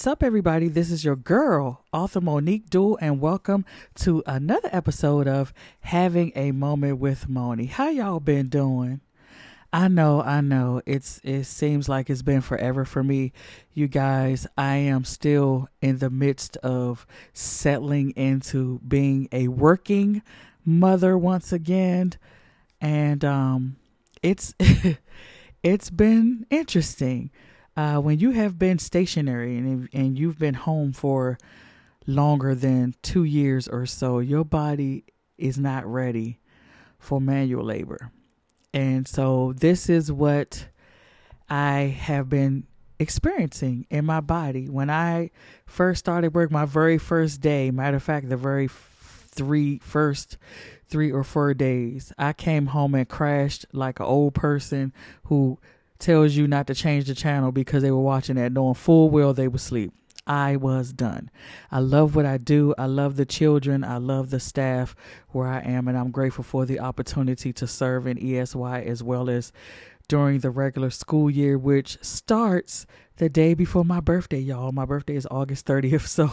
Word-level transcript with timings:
What's 0.00 0.06
up, 0.06 0.22
everybody? 0.22 0.68
This 0.68 0.90
is 0.90 1.04
your 1.04 1.14
girl, 1.14 1.84
author 1.92 2.22
Monique 2.22 2.70
Duel, 2.70 2.96
and 3.02 3.20
welcome 3.20 3.66
to 3.96 4.22
another 4.24 4.70
episode 4.72 5.28
of 5.28 5.52
Having 5.80 6.32
a 6.34 6.52
Moment 6.52 6.96
with 6.96 7.28
Moni. 7.28 7.66
How 7.66 7.90
y'all 7.90 8.18
been 8.18 8.48
doing? 8.48 9.02
I 9.74 9.88
know, 9.88 10.22
I 10.22 10.40
know. 10.40 10.80
It's 10.86 11.20
it 11.22 11.44
seems 11.44 11.86
like 11.86 12.08
it's 12.08 12.22
been 12.22 12.40
forever 12.40 12.86
for 12.86 13.04
me. 13.04 13.34
You 13.74 13.88
guys, 13.88 14.46
I 14.56 14.76
am 14.76 15.04
still 15.04 15.68
in 15.82 15.98
the 15.98 16.08
midst 16.08 16.56
of 16.58 17.06
settling 17.34 18.12
into 18.12 18.80
being 18.88 19.28
a 19.32 19.48
working 19.48 20.22
mother 20.64 21.18
once 21.18 21.52
again. 21.52 22.14
And 22.80 23.22
um 23.22 23.76
it's 24.22 24.54
it's 25.62 25.90
been 25.90 26.46
interesting 26.48 27.30
uh, 27.76 27.98
when 27.98 28.18
you 28.18 28.30
have 28.32 28.58
been 28.58 28.78
stationary 28.78 29.56
and 29.56 29.88
and 29.92 30.18
you've 30.18 30.38
been 30.38 30.54
home 30.54 30.92
for 30.92 31.38
longer 32.06 32.54
than 32.54 32.94
two 33.02 33.24
years 33.24 33.68
or 33.68 33.86
so, 33.86 34.18
your 34.18 34.44
body 34.44 35.04
is 35.38 35.58
not 35.58 35.86
ready 35.86 36.40
for 36.98 37.20
manual 37.20 37.64
labor, 37.64 38.10
and 38.74 39.06
so 39.06 39.54
this 39.56 39.88
is 39.88 40.10
what 40.12 40.68
I 41.48 41.96
have 42.00 42.28
been 42.28 42.66
experiencing 42.98 43.86
in 43.88 44.04
my 44.04 44.20
body 44.20 44.68
when 44.68 44.90
I 44.90 45.30
first 45.66 46.00
started 46.00 46.34
work. 46.34 46.50
My 46.50 46.66
very 46.66 46.98
first 46.98 47.40
day, 47.40 47.70
matter 47.70 47.96
of 47.96 48.02
fact, 48.02 48.28
the 48.28 48.36
very 48.36 48.68
three 48.68 49.78
first 49.78 50.36
three 50.86 51.10
or 51.10 51.24
four 51.24 51.54
days, 51.54 52.12
I 52.18 52.32
came 52.32 52.66
home 52.66 52.94
and 52.94 53.08
crashed 53.08 53.64
like 53.72 54.00
an 54.00 54.06
old 54.06 54.34
person 54.34 54.92
who 55.24 55.58
tells 56.00 56.34
you 56.34 56.46
not 56.46 56.66
to 56.66 56.74
change 56.74 57.06
the 57.06 57.14
channel 57.14 57.52
because 57.52 57.82
they 57.82 57.90
were 57.90 58.00
watching 58.00 58.36
that 58.36 58.52
knowing 58.52 58.74
full 58.74 59.10
well 59.10 59.32
they 59.32 59.48
would 59.48 59.60
sleep. 59.60 59.92
I 60.26 60.56
was 60.56 60.92
done. 60.92 61.30
I 61.72 61.80
love 61.80 62.14
what 62.14 62.26
I 62.26 62.36
do. 62.36 62.74
I 62.78 62.86
love 62.86 63.16
the 63.16 63.24
children. 63.24 63.82
I 63.82 63.96
love 63.96 64.30
the 64.30 64.38
staff 64.38 64.94
where 65.30 65.48
I 65.48 65.60
am, 65.60 65.88
and 65.88 65.96
I'm 65.98 66.10
grateful 66.10 66.44
for 66.44 66.64
the 66.64 66.78
opportunity 66.78 67.52
to 67.54 67.66
serve 67.66 68.06
in 68.06 68.18
ESY 68.18 68.86
as 68.86 69.02
well 69.02 69.28
as 69.28 69.52
during 70.08 70.40
the 70.40 70.50
regular 70.50 70.90
school 70.90 71.30
year, 71.30 71.56
which 71.56 71.98
starts 72.02 72.86
the 73.16 73.28
day 73.28 73.54
before 73.54 73.84
my 73.84 74.00
birthday, 74.00 74.40
y'all. 74.40 74.72
My 74.72 74.84
birthday 74.84 75.16
is 75.16 75.26
August 75.30 75.66
30th, 75.66 76.06
so 76.06 76.30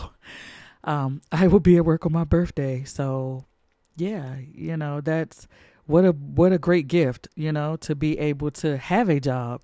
um, 0.84 1.22
I 1.32 1.48
will 1.48 1.60
be 1.60 1.78
at 1.78 1.86
work 1.86 2.06
on 2.06 2.12
my 2.12 2.24
birthday. 2.24 2.84
So, 2.84 3.46
yeah, 3.96 4.38
you 4.52 4.78
know, 4.78 5.02
that's 5.02 5.48
what 5.88 6.06
a 6.06 6.12
what 6.12 6.52
a 6.54 6.58
great 6.58 6.88
gift, 6.88 7.28
you 7.36 7.52
know, 7.52 7.78
to 7.78 7.96
be 7.96 8.20
able 8.20 8.52
to 8.52 8.78
have 8.78 9.10
a 9.10 9.20
job. 9.20 9.62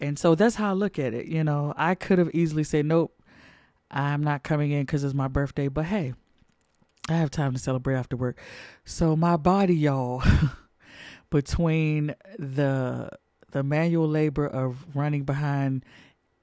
And 0.00 0.18
so 0.18 0.34
that's 0.34 0.56
how 0.56 0.70
I 0.70 0.72
look 0.72 0.98
at 0.98 1.14
it. 1.14 1.26
You 1.26 1.44
know, 1.44 1.74
I 1.76 1.94
could 1.94 2.18
have 2.18 2.30
easily 2.34 2.64
said, 2.64 2.86
nope, 2.86 3.18
I'm 3.90 4.22
not 4.22 4.42
coming 4.42 4.70
in 4.70 4.82
because 4.82 5.04
it's 5.04 5.14
my 5.14 5.28
birthday. 5.28 5.68
But 5.68 5.86
hey, 5.86 6.14
I 7.08 7.14
have 7.14 7.30
time 7.30 7.52
to 7.52 7.58
celebrate 7.58 7.96
after 7.96 8.16
work. 8.16 8.38
So 8.84 9.16
my 9.16 9.36
body, 9.36 9.74
y'all, 9.74 10.22
between 11.30 12.14
the 12.38 13.10
the 13.50 13.62
manual 13.62 14.08
labor 14.08 14.46
of 14.46 14.84
running 14.94 15.24
behind 15.24 15.84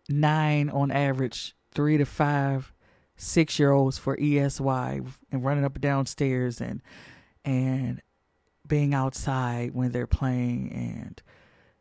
nine 0.08 0.70
on 0.70 0.92
average, 0.92 1.56
three 1.72 1.98
to 1.98 2.06
five, 2.06 2.74
six 3.16 3.60
year 3.60 3.72
olds 3.72 3.98
for 3.98 4.18
ESY 4.20 5.02
and 5.32 5.44
running 5.44 5.66
up 5.66 5.76
and 5.76 5.82
down 5.82 6.06
stairs 6.06 6.62
and 6.62 6.82
and 7.46 8.02
being 8.70 8.94
outside 8.94 9.74
when 9.74 9.92
they're 9.92 10.08
playing 10.08 10.72
and 10.72 11.22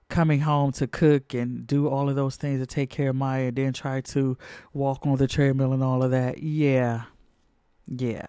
coming 0.09 0.41
home 0.41 0.72
to 0.72 0.87
cook 0.87 1.34
and 1.34 1.66
do 1.66 1.87
all 1.87 2.09
of 2.09 2.16
those 2.16 2.37
things 2.37 2.60
to 2.60 2.66
take 2.66 2.91
care 2.91 3.10
of 3.10 3.16
Maya 3.16 3.49
and 3.49 3.56
then 3.56 3.72
try 3.72 4.00
to 4.00 4.37
walk 4.72 5.06
on 5.06 5.16
the 5.16 5.28
treadmill 5.28 5.72
and 5.72 5.84
all 5.84 6.03
of 6.03 6.10
that. 6.10 6.43
Yeah. 6.43 7.03
Yeah. 7.87 8.27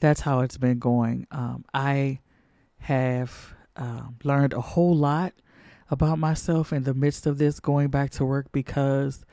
That's 0.00 0.20
how 0.20 0.40
it's 0.40 0.58
been 0.58 0.78
going. 0.78 1.26
Um, 1.30 1.64
I 1.72 2.20
have 2.78 3.54
um, 3.76 4.16
learned 4.22 4.52
a 4.52 4.60
whole 4.60 4.94
lot 4.94 5.32
about 5.90 6.18
myself 6.18 6.72
in 6.72 6.84
the 6.84 6.94
midst 6.94 7.26
of 7.26 7.38
this 7.38 7.58
going 7.58 7.88
back 7.88 8.10
to 8.10 8.24
work 8.24 8.52
because 8.52 9.24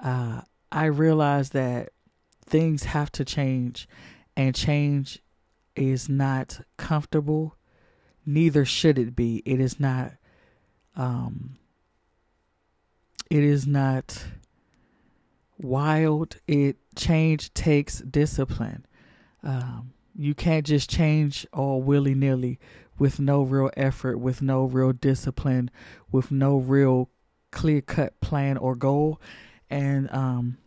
uh, 0.00 0.40
I 0.72 0.86
realized 0.86 1.52
that 1.52 1.90
things 2.46 2.84
have 2.84 3.12
to 3.12 3.24
change 3.24 3.88
and 4.36 4.54
change 4.54 5.20
is 5.76 6.08
not 6.08 6.60
comfortable 6.76 7.56
neither 8.26 8.64
should 8.64 8.98
it 8.98 9.14
be. 9.14 9.42
It 9.44 9.60
is 9.60 9.78
not 9.78 10.12
um 10.96 11.56
it 13.30 13.42
is 13.42 13.66
not 13.66 14.26
wild. 15.58 16.36
It 16.46 16.76
change 16.96 17.52
takes 17.54 17.98
discipline. 18.00 18.86
Um 19.42 19.92
you 20.16 20.34
can't 20.34 20.64
just 20.64 20.88
change 20.88 21.46
all 21.52 21.82
willy 21.82 22.14
nilly 22.14 22.58
with 22.98 23.18
no 23.18 23.42
real 23.42 23.70
effort, 23.76 24.18
with 24.18 24.40
no 24.40 24.64
real 24.64 24.92
discipline, 24.92 25.70
with 26.12 26.30
no 26.30 26.56
real 26.56 27.10
clear 27.50 27.80
cut 27.80 28.20
plan 28.20 28.56
or 28.56 28.74
goal. 28.74 29.20
And 29.68 30.10
um 30.12 30.58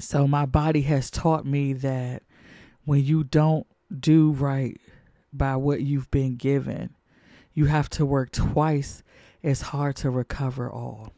so 0.00 0.28
my 0.28 0.46
body 0.46 0.82
has 0.82 1.10
taught 1.10 1.44
me 1.44 1.72
that 1.72 2.22
when 2.84 3.04
you 3.04 3.24
don't 3.24 3.66
do 3.98 4.32
right 4.32 4.80
by 5.32 5.56
what 5.56 5.80
you've 5.80 6.10
been 6.10 6.36
given, 6.36 6.94
you 7.54 7.66
have 7.66 7.88
to 7.90 8.06
work 8.06 8.30
twice 8.30 9.02
as 9.42 9.62
hard 9.62 9.96
to 9.96 10.10
recover 10.10 10.70
all. 10.70 11.12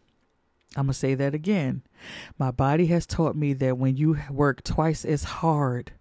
I'm 0.76 0.87
going 0.87 0.93
to 0.93 0.98
say 0.98 1.15
that 1.15 1.34
again. 1.34 1.82
My 2.38 2.50
body 2.50 2.87
has 2.87 3.06
taught 3.06 3.34
me 3.34 3.53
that 3.54 3.76
when 3.76 3.97
you 3.97 4.19
work 4.31 4.62
twice 4.62 5.04
as 5.04 5.25
hard, 5.25 5.93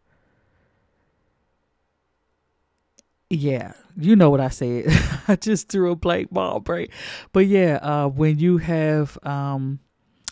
yeah, 3.29 3.73
you 3.97 4.15
know 4.15 4.29
what 4.29 4.41
I 4.41 4.49
said. 4.49 4.85
I 5.27 5.35
just 5.35 5.69
threw 5.69 5.91
a 5.91 5.95
blank 5.95 6.31
ball 6.31 6.59
break. 6.59 6.91
But 7.31 7.47
yeah, 7.47 7.79
uh, 7.81 8.07
when 8.07 8.39
you 8.39 8.57
have 8.57 9.17
um, 9.23 9.79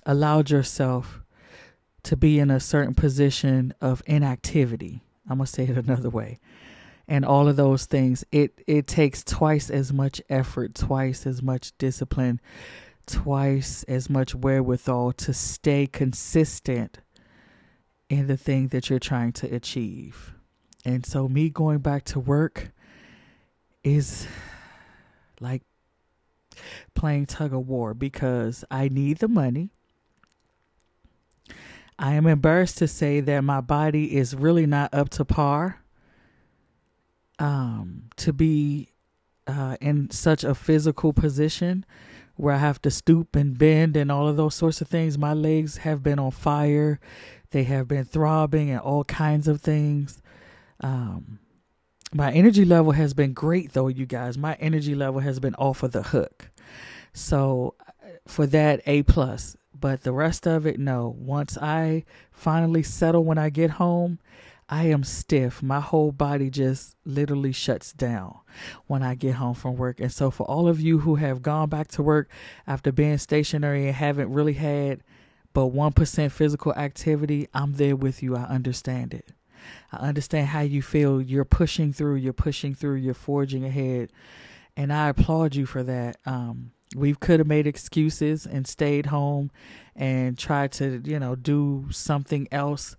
allowed 0.05 0.49
yourself 0.49 1.21
to 2.03 2.15
be 2.15 2.39
in 2.39 2.51
a 2.51 2.59
certain 2.59 2.93
position 2.95 3.73
of 3.81 4.01
inactivity, 4.05 5.03
I'm 5.29 5.37
going 5.37 5.47
to 5.47 5.51
say 5.51 5.63
it 5.63 5.77
another 5.77 6.09
way 6.09 6.39
and 7.07 7.23
all 7.25 7.47
of 7.47 7.55
those 7.55 7.85
things 7.85 8.23
it 8.31 8.61
it 8.67 8.87
takes 8.87 9.23
twice 9.23 9.69
as 9.69 9.93
much 9.93 10.21
effort 10.29 10.75
twice 10.75 11.25
as 11.25 11.41
much 11.41 11.71
discipline 11.77 12.39
twice 13.05 13.83
as 13.83 14.09
much 14.09 14.35
wherewithal 14.35 15.13
to 15.13 15.33
stay 15.33 15.87
consistent 15.87 16.99
in 18.09 18.27
the 18.27 18.37
thing 18.37 18.67
that 18.69 18.89
you're 18.89 18.99
trying 18.99 19.31
to 19.31 19.53
achieve 19.53 20.33
and 20.85 21.05
so 21.05 21.27
me 21.27 21.49
going 21.49 21.79
back 21.79 22.03
to 22.05 22.19
work 22.19 22.71
is 23.83 24.27
like 25.39 25.63
playing 26.93 27.25
tug 27.25 27.53
of 27.53 27.67
war 27.67 27.93
because 27.93 28.63
I 28.69 28.89
need 28.89 29.17
the 29.17 29.27
money. 29.27 29.71
I 31.99 32.13
am 32.13 32.27
embarrassed 32.27 32.77
to 32.79 32.87
say 32.87 33.21
that 33.21 33.43
my 33.43 33.61
body 33.61 34.15
is 34.15 34.35
really 34.35 34.65
not 34.65 34.93
up 34.93 35.09
to 35.09 35.25
par 35.25 35.81
um, 37.39 38.03
to 38.17 38.33
be 38.33 38.89
uh, 39.45 39.77
in 39.79 40.09
such 40.11 40.43
a 40.43 40.55
physical 40.55 41.13
position 41.13 41.85
where 42.35 42.53
I 42.53 42.59
have 42.59 42.81
to 42.83 42.91
stoop 42.91 43.35
and 43.35 43.57
bend 43.57 43.97
and 43.97 44.11
all 44.11 44.27
of 44.27 44.37
those 44.37 44.55
sorts 44.55 44.81
of 44.81 44.87
things. 44.87 45.17
My 45.17 45.33
legs 45.33 45.77
have 45.77 46.03
been 46.03 46.19
on 46.19 46.31
fire, 46.31 46.99
they 47.51 47.63
have 47.63 47.87
been 47.87 48.05
throbbing 48.05 48.69
and 48.69 48.79
all 48.79 49.03
kinds 49.03 49.47
of 49.47 49.61
things. 49.61 50.21
Um, 50.81 51.39
my 52.13 52.31
energy 52.31 52.63
level 52.63 52.91
has 52.91 53.13
been 53.13 53.33
great 53.33 53.73
though, 53.73 53.87
you 53.87 54.05
guys. 54.05 54.37
My 54.37 54.55
energy 54.55 54.95
level 54.95 55.21
has 55.21 55.39
been 55.39 55.55
off 55.55 55.83
of 55.83 55.91
the 55.91 56.03
hook. 56.03 56.49
So 57.13 57.75
for 58.27 58.45
that, 58.47 58.81
A 58.85 59.03
plus. 59.03 59.57
But 59.79 60.01
the 60.01 60.13
rest 60.13 60.47
of 60.47 60.65
it, 60.65 60.79
no. 60.79 61.15
Once 61.19 61.57
I 61.57 62.05
finally 62.31 62.83
settle 62.83 63.23
when 63.23 63.37
I 63.37 63.49
get 63.49 63.71
home, 63.71 64.19
I 64.69 64.85
am 64.85 65.03
stiff. 65.03 65.63
My 65.63 65.79
whole 65.79 66.11
body 66.11 66.49
just 66.49 66.97
literally 67.05 67.53
shuts 67.53 67.93
down 67.93 68.39
when 68.85 69.01
I 69.01 69.15
get 69.15 69.35
home 69.35 69.53
from 69.53 69.77
work. 69.77 69.99
And 69.99 70.11
so, 70.11 70.29
for 70.29 70.43
all 70.43 70.67
of 70.67 70.81
you 70.81 70.99
who 70.99 71.15
have 71.15 71.41
gone 71.41 71.69
back 71.69 71.87
to 71.89 72.03
work 72.03 72.29
after 72.65 72.91
being 72.91 73.17
stationary 73.17 73.87
and 73.87 73.95
haven't 73.95 74.31
really 74.31 74.53
had 74.53 75.03
but 75.53 75.73
1% 75.73 76.31
physical 76.31 76.73
activity, 76.73 77.47
I'm 77.53 77.73
there 77.73 77.95
with 77.95 78.21
you. 78.21 78.35
I 78.35 78.43
understand 78.43 79.13
it. 79.13 79.31
I 79.91 80.07
understand 80.07 80.49
how 80.49 80.61
you 80.61 80.81
feel. 80.81 81.21
You're 81.21 81.45
pushing 81.45 81.93
through, 81.93 82.15
you're 82.15 82.33
pushing 82.33 82.75
through, 82.75 82.95
you're 82.95 83.13
forging 83.13 83.65
ahead. 83.65 84.11
And 84.75 84.93
I 84.93 85.09
applaud 85.09 85.55
you 85.55 85.65
for 85.65 85.81
that. 85.83 86.17
Um, 86.25 86.71
we 86.95 87.15
could 87.15 87.39
have 87.39 87.47
made 87.47 87.67
excuses 87.67 88.45
and 88.45 88.67
stayed 88.67 89.07
home 89.07 89.49
and 89.95 90.37
tried 90.37 90.73
to, 90.73 91.01
you 91.03 91.19
know, 91.19 91.35
do 91.35 91.87
something 91.89 92.47
else 92.51 92.95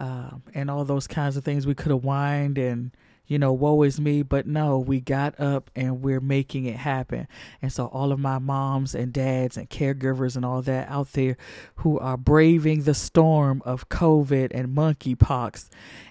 um, 0.00 0.42
and 0.54 0.68
all 0.68 0.84
those 0.84 1.06
kinds 1.06 1.36
of 1.36 1.44
things. 1.44 1.66
We 1.66 1.74
could 1.74 1.92
have 1.92 2.02
whined 2.02 2.58
and 2.58 2.90
you 3.30 3.38
know, 3.38 3.52
woe 3.52 3.84
is 3.84 4.00
me. 4.00 4.22
But 4.22 4.48
no, 4.48 4.80
we 4.80 5.00
got 5.00 5.38
up 5.38 5.70
and 5.76 6.02
we're 6.02 6.20
making 6.20 6.66
it 6.66 6.74
happen. 6.74 7.28
And 7.62 7.72
so, 7.72 7.86
all 7.86 8.10
of 8.10 8.18
my 8.18 8.40
moms 8.40 8.92
and 8.92 9.12
dads 9.12 9.56
and 9.56 9.70
caregivers 9.70 10.34
and 10.34 10.44
all 10.44 10.62
that 10.62 10.88
out 10.90 11.12
there 11.12 11.36
who 11.76 11.96
are 12.00 12.16
braving 12.16 12.82
the 12.82 12.92
storm 12.92 13.62
of 13.64 13.88
COVID 13.88 14.50
and 14.52 14.76
monkeypox 14.76 15.68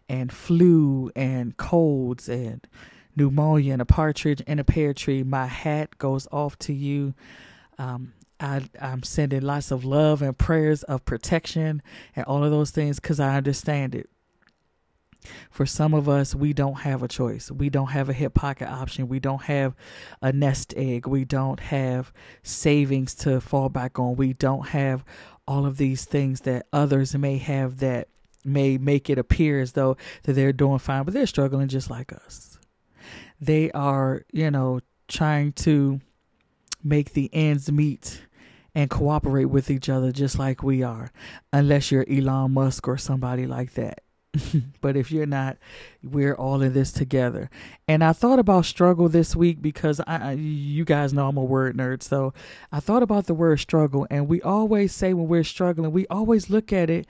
and 0.08 0.32
flu 0.32 1.12
and 1.14 1.58
colds 1.58 2.30
and 2.30 2.66
pneumonia 3.18 3.74
and 3.74 3.82
a 3.82 3.86
partridge 3.86 4.40
in 4.42 4.58
a 4.58 4.64
pear 4.64 4.94
tree, 4.94 5.22
my 5.22 5.46
hat 5.46 5.98
goes 5.98 6.26
off 6.32 6.58
to 6.60 6.74
you. 6.74 7.14
Um, 7.78 8.14
I, 8.40 8.64
I'm 8.82 9.04
sending 9.04 9.42
lots 9.42 9.72
of 9.72 9.84
love 9.84 10.22
and 10.22 10.38
prayers 10.38 10.84
of 10.84 11.06
protection 11.06 11.82
and 12.16 12.26
all 12.26 12.44
of 12.44 12.52
those 12.52 12.72
things 12.72 13.00
because 13.00 13.20
I 13.20 13.36
understand 13.36 13.96
it. 13.96 14.10
For 15.50 15.66
some 15.66 15.94
of 15.94 16.08
us, 16.08 16.34
we 16.34 16.54
don't 16.54 16.80
have 16.80 17.04
a 17.04 17.08
choice. 17.08 17.52
We 17.52 17.70
don't 17.70 17.88
have 17.90 18.08
a 18.08 18.14
hip 18.14 18.34
pocket 18.34 18.70
option. 18.70 19.10
We 19.10 19.20
don't 19.20 19.44
have 19.44 19.76
a 20.22 20.32
nest 20.32 20.74
egg. 20.78 21.06
We 21.06 21.26
don't 21.26 21.60
have 21.60 22.14
savings 22.42 23.14
to 23.16 23.42
fall 23.42 23.68
back 23.68 24.00
on. 24.00 24.16
We 24.16 24.34
don't 24.34 24.70
have 24.70 25.04
all 25.46 25.66
of 25.66 25.78
these 25.78 26.06
things 26.06 26.42
that 26.42 26.68
others 26.72 27.16
may 27.16 27.38
have 27.38 27.80
that 27.80 28.08
may 28.46 28.78
make 28.78 29.10
it 29.10 29.18
appear 29.18 29.60
as 29.60 29.74
though 29.74 29.98
that 30.24 30.34
they're 30.34 30.54
doing 30.54 30.80
fine, 30.80 31.04
but 31.04 31.14
they're 31.14 31.26
struggling 31.26 31.68
just 31.68 31.90
like 31.90 32.14
us. 32.14 32.58
They 33.42 33.72
are, 33.72 34.24
you 34.32 34.50
know, 34.50 34.80
trying 35.08 35.52
to 35.54 36.00
make 36.82 37.14
the 37.14 37.30
ends 37.34 37.72
meet 37.72 38.22
and 38.76 38.90
cooperate 38.90 39.46
with 39.46 39.70
each 39.70 39.90
other 39.90 40.12
just 40.12 40.38
like 40.38 40.64
we 40.64 40.84
are, 40.84 41.12
unless 41.52 41.92
you're 41.92 42.06
Elon 42.10 42.52
Musk 42.52 42.88
or 42.88 42.98
somebody 42.98 43.46
like 43.46 43.74
that. 43.74 44.02
but 44.82 44.96
if 44.96 45.12
you're 45.12 45.26
not, 45.26 45.58
we're 46.04 46.36
all 46.36 46.62
in 46.62 46.74
this 46.74 46.92
together. 46.92 47.50
And 47.88 48.04
I 48.04 48.14
thought 48.14 48.38
about 48.38 48.66
struggle 48.66 49.10
this 49.10 49.36
week 49.36 49.62
because 49.62 50.00
I, 50.06 50.34
you 50.34 50.86
guys 50.86 51.14
know 51.14 51.28
I'm 51.28 51.38
a 51.38 51.44
word 51.44 51.76
nerd. 51.76 52.04
So 52.04 52.34
I 52.72 52.80
thought 52.80 53.02
about 53.02 53.26
the 53.26 53.34
word 53.34 53.60
struggle, 53.60 54.06
and 54.10 54.28
we 54.28 54.42
always 54.42 54.94
say 54.94 55.14
when 55.14 55.28
we're 55.28 55.44
struggling, 55.44 55.92
we 55.92 56.06
always 56.08 56.50
look 56.50 56.72
at 56.72 56.90
it 56.90 57.08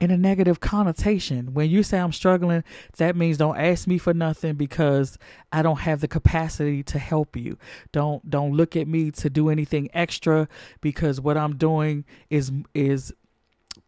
in 0.00 0.10
a 0.10 0.16
negative 0.16 0.60
connotation. 0.60 1.52
When 1.52 1.68
you 1.68 1.82
say 1.82 1.98
I'm 1.98 2.12
struggling, 2.12 2.64
that 2.96 3.14
means 3.14 3.36
don't 3.36 3.58
ask 3.58 3.86
me 3.86 3.98
for 3.98 4.14
nothing 4.14 4.54
because 4.54 5.18
I 5.52 5.62
don't 5.62 5.80
have 5.80 6.00
the 6.00 6.08
capacity 6.08 6.82
to 6.84 6.98
help 6.98 7.36
you. 7.36 7.58
Don't 7.92 8.28
don't 8.28 8.52
look 8.52 8.76
at 8.76 8.88
me 8.88 9.10
to 9.12 9.28
do 9.28 9.50
anything 9.50 9.90
extra 9.92 10.48
because 10.80 11.20
what 11.20 11.36
I'm 11.36 11.56
doing 11.56 12.04
is 12.30 12.50
is 12.74 13.12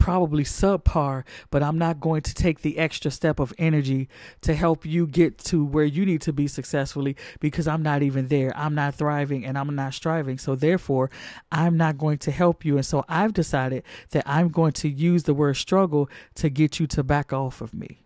probably 0.02 0.42
subpar, 0.42 1.22
but 1.52 1.62
I'm 1.62 1.78
not 1.78 2.00
going 2.00 2.22
to 2.22 2.34
take 2.34 2.62
the 2.62 2.76
extra 2.78 3.08
step 3.08 3.38
of 3.38 3.54
energy 3.56 4.08
to 4.40 4.52
help 4.52 4.84
you 4.84 5.06
get 5.06 5.38
to 5.44 5.64
where 5.64 5.84
you 5.84 6.04
need 6.04 6.20
to 6.22 6.32
be 6.32 6.48
successfully 6.48 7.14
because 7.38 7.68
I'm 7.68 7.84
not 7.84 8.02
even 8.02 8.26
there. 8.26 8.52
I'm 8.56 8.74
not 8.74 8.96
thriving 8.96 9.46
and 9.46 9.56
I'm 9.56 9.72
not 9.76 9.94
striving. 9.94 10.38
So, 10.38 10.56
therefore, 10.56 11.08
I'm 11.52 11.76
not 11.76 11.98
going 11.98 12.18
to 12.18 12.32
help 12.32 12.64
you. 12.64 12.78
And 12.78 12.84
so, 12.84 13.04
I've 13.08 13.32
decided 13.32 13.84
that 14.10 14.24
I'm 14.26 14.48
going 14.48 14.72
to 14.72 14.88
use 14.88 15.22
the 15.22 15.34
word 15.34 15.54
struggle 15.54 16.10
to 16.34 16.50
get 16.50 16.80
you 16.80 16.88
to 16.88 17.04
back 17.04 17.32
off 17.32 17.60
of 17.60 17.72
me. 17.72 18.00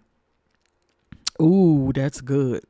Ooh, 1.41 1.93
that's 1.95 2.21
good. 2.21 2.63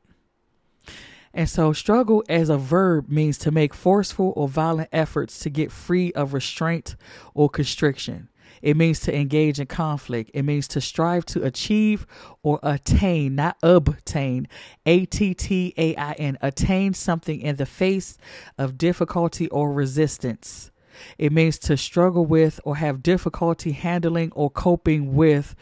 And 1.33 1.49
so, 1.49 1.73
struggle 1.73 2.23
as 2.29 2.47
a 2.47 2.57
verb 2.57 3.09
means 3.09 3.37
to 3.39 3.51
make 3.51 3.73
forceful 3.73 4.31
or 4.37 4.47
violent 4.47 4.87
efforts 4.93 5.37
to 5.39 5.49
get 5.49 5.69
free 5.69 6.13
of 6.13 6.33
restraint 6.33 6.95
or 7.33 7.49
constriction. 7.49 8.29
It 8.61 8.77
means 8.77 8.99
to 9.01 9.15
engage 9.15 9.59
in 9.59 9.67
conflict. 9.67 10.31
It 10.33 10.43
means 10.43 10.67
to 10.69 10.81
strive 10.81 11.25
to 11.27 11.43
achieve 11.43 12.05
or 12.43 12.59
attain, 12.63 13.35
not 13.35 13.57
obtain. 13.63 14.47
A 14.85 15.05
T 15.05 15.33
T 15.33 15.73
A 15.77 15.95
I 15.95 16.13
N. 16.13 16.37
Attain 16.41 16.93
something 16.93 17.39
in 17.39 17.57
the 17.57 17.65
face 17.65 18.17
of 18.57 18.77
difficulty 18.77 19.47
or 19.49 19.71
resistance. 19.71 20.71
It 21.17 21.31
means 21.31 21.59
to 21.59 21.77
struggle 21.77 22.25
with 22.25 22.59
or 22.63 22.77
have 22.77 23.03
difficulty 23.03 23.71
handling 23.73 24.31
or 24.33 24.49
coping 24.49 25.13
with 25.13 25.55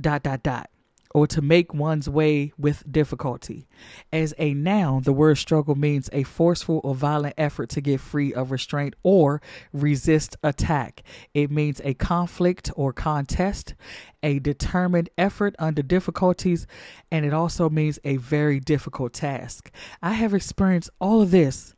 dot 0.00 0.22
dot 0.22 0.42
dot 0.42 0.70
or 1.18 1.26
to 1.26 1.42
make 1.42 1.74
one's 1.74 2.08
way 2.08 2.52
with 2.56 2.84
difficulty. 2.88 3.66
As 4.12 4.32
a 4.38 4.54
noun, 4.54 5.02
the 5.02 5.12
word 5.12 5.34
struggle 5.34 5.74
means 5.74 6.08
a 6.12 6.22
forceful 6.22 6.80
or 6.84 6.94
violent 6.94 7.34
effort 7.36 7.70
to 7.70 7.80
get 7.80 7.98
free 7.98 8.32
of 8.32 8.52
restraint 8.52 8.94
or 9.02 9.42
resist 9.72 10.36
attack. 10.44 11.02
It 11.34 11.50
means 11.50 11.80
a 11.82 11.94
conflict 11.94 12.70
or 12.76 12.92
contest, 12.92 13.74
a 14.22 14.38
determined 14.38 15.10
effort 15.18 15.56
under 15.58 15.82
difficulties, 15.82 16.68
and 17.10 17.26
it 17.26 17.34
also 17.34 17.68
means 17.68 17.98
a 18.04 18.16
very 18.18 18.60
difficult 18.60 19.12
task. 19.12 19.72
I 20.00 20.12
have 20.12 20.34
experienced 20.34 20.90
all 21.00 21.20
of 21.20 21.32
this 21.32 21.74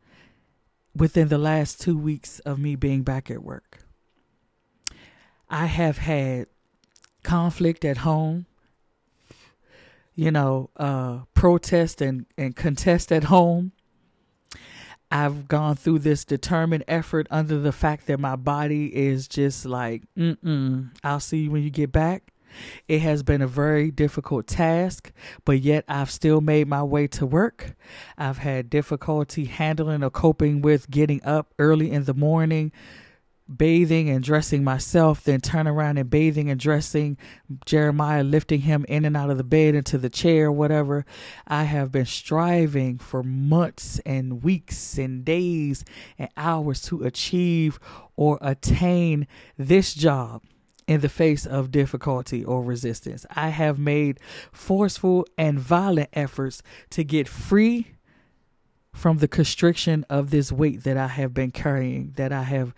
within 0.94 1.28
the 1.28 1.38
last 1.38 1.80
two 1.80 1.96
weeks 1.96 2.40
of 2.40 2.58
me 2.58 2.76
being 2.76 3.04
back 3.04 3.30
at 3.30 3.42
work. 3.42 3.78
I 5.48 5.64
have 5.64 5.96
had 5.96 6.48
conflict 7.22 7.86
at 7.86 7.98
home 7.98 8.44
you 10.14 10.30
know, 10.30 10.70
uh, 10.76 11.20
protest 11.34 12.00
and, 12.00 12.26
and 12.36 12.56
contest 12.56 13.12
at 13.12 13.24
home. 13.24 13.72
I've 15.12 15.48
gone 15.48 15.74
through 15.74 16.00
this 16.00 16.24
determined 16.24 16.84
effort 16.86 17.26
under 17.30 17.58
the 17.58 17.72
fact 17.72 18.06
that 18.06 18.20
my 18.20 18.36
body 18.36 18.94
is 18.94 19.26
just 19.26 19.66
like, 19.66 20.02
mm-mm, 20.16 20.90
I'll 21.02 21.18
see 21.18 21.38
you 21.38 21.50
when 21.50 21.62
you 21.62 21.70
get 21.70 21.90
back. 21.90 22.32
It 22.88 23.00
has 23.00 23.22
been 23.22 23.42
a 23.42 23.46
very 23.46 23.90
difficult 23.90 24.46
task, 24.46 25.12
but 25.44 25.60
yet 25.60 25.84
I've 25.88 26.10
still 26.10 26.40
made 26.40 26.68
my 26.68 26.82
way 26.82 27.06
to 27.08 27.26
work. 27.26 27.74
I've 28.18 28.38
had 28.38 28.70
difficulty 28.70 29.44
handling 29.44 30.02
or 30.02 30.10
coping 30.10 30.60
with 30.62 30.90
getting 30.90 31.24
up 31.24 31.54
early 31.58 31.90
in 31.90 32.04
the 32.04 32.14
morning, 32.14 32.72
bathing 33.56 34.08
and 34.08 34.22
dressing 34.22 34.62
myself, 34.62 35.24
then 35.24 35.40
turn 35.40 35.66
around 35.66 35.98
and 35.98 36.08
bathing 36.08 36.50
and 36.50 36.60
dressing 36.60 37.16
Jeremiah, 37.66 38.22
lifting 38.22 38.60
him 38.60 38.84
in 38.88 39.04
and 39.04 39.16
out 39.16 39.30
of 39.30 39.38
the 39.38 39.44
bed 39.44 39.74
into 39.74 39.98
the 39.98 40.10
chair, 40.10 40.50
whatever. 40.52 41.04
I 41.46 41.64
have 41.64 41.90
been 41.90 42.06
striving 42.06 42.98
for 42.98 43.22
months 43.22 43.98
and 44.06 44.42
weeks 44.42 44.98
and 44.98 45.24
days 45.24 45.84
and 46.18 46.28
hours 46.36 46.82
to 46.82 47.02
achieve 47.04 47.80
or 48.16 48.38
attain 48.40 49.26
this 49.56 49.94
job 49.94 50.42
in 50.86 51.00
the 51.00 51.08
face 51.08 51.46
of 51.46 51.70
difficulty 51.70 52.44
or 52.44 52.62
resistance. 52.62 53.24
I 53.34 53.50
have 53.50 53.78
made 53.78 54.18
forceful 54.52 55.26
and 55.38 55.58
violent 55.58 56.10
efforts 56.12 56.62
to 56.90 57.04
get 57.04 57.28
free 57.28 57.94
from 58.92 59.18
the 59.18 59.28
constriction 59.28 60.04
of 60.10 60.30
this 60.30 60.50
weight 60.50 60.82
that 60.82 60.96
I 60.96 61.06
have 61.06 61.32
been 61.32 61.52
carrying, 61.52 62.12
that 62.16 62.32
I 62.32 62.42
have 62.42 62.74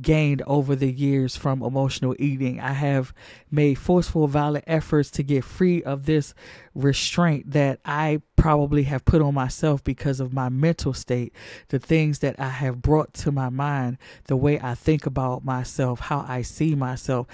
gained 0.00 0.42
over 0.46 0.76
the 0.76 0.92
years 0.92 1.36
from 1.36 1.62
emotional 1.62 2.14
eating. 2.18 2.60
I 2.60 2.72
have 2.72 3.14
made 3.50 3.76
forceful, 3.76 4.26
violent 4.26 4.64
efforts 4.66 5.10
to 5.12 5.22
get 5.22 5.44
free 5.44 5.82
of 5.82 6.06
this 6.06 6.34
restraint 6.74 7.52
that 7.52 7.80
I 7.84 8.20
probably 8.36 8.84
have 8.84 9.04
put 9.04 9.22
on 9.22 9.34
myself 9.34 9.82
because 9.82 10.20
of 10.20 10.32
my 10.32 10.48
mental 10.48 10.92
state, 10.92 11.32
the 11.68 11.78
things 11.78 12.18
that 12.18 12.38
I 12.38 12.50
have 12.50 12.82
brought 12.82 13.14
to 13.14 13.32
my 13.32 13.48
mind, 13.48 13.98
the 14.24 14.36
way 14.36 14.60
I 14.60 14.74
think 14.74 15.06
about 15.06 15.44
myself, 15.44 16.00
how 16.00 16.24
I 16.28 16.42
see 16.42 16.74
myself, 16.74 17.26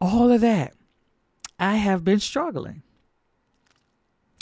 all 0.00 0.30
of 0.30 0.40
that. 0.40 0.74
I 1.58 1.76
have 1.76 2.04
been 2.04 2.20
struggling. 2.20 2.82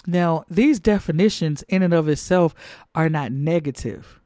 Now, 0.07 0.45
these 0.50 0.81
definitions 0.81 1.62
in 1.69 1.83
and 1.83 1.95
of 1.95 2.09
itself 2.09 2.55
are 2.95 3.09
not 3.09 3.33
negative. 3.33 4.21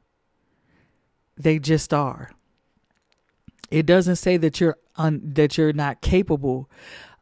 They 1.35 1.59
just 1.59 1.93
are. 1.93 2.31
It 3.69 3.85
doesn't 3.85 4.17
say 4.17 4.37
that 4.37 4.59
you're 4.59 4.77
un, 4.95 5.21
that 5.23 5.57
you're 5.57 5.73
not 5.73 6.01
capable 6.01 6.69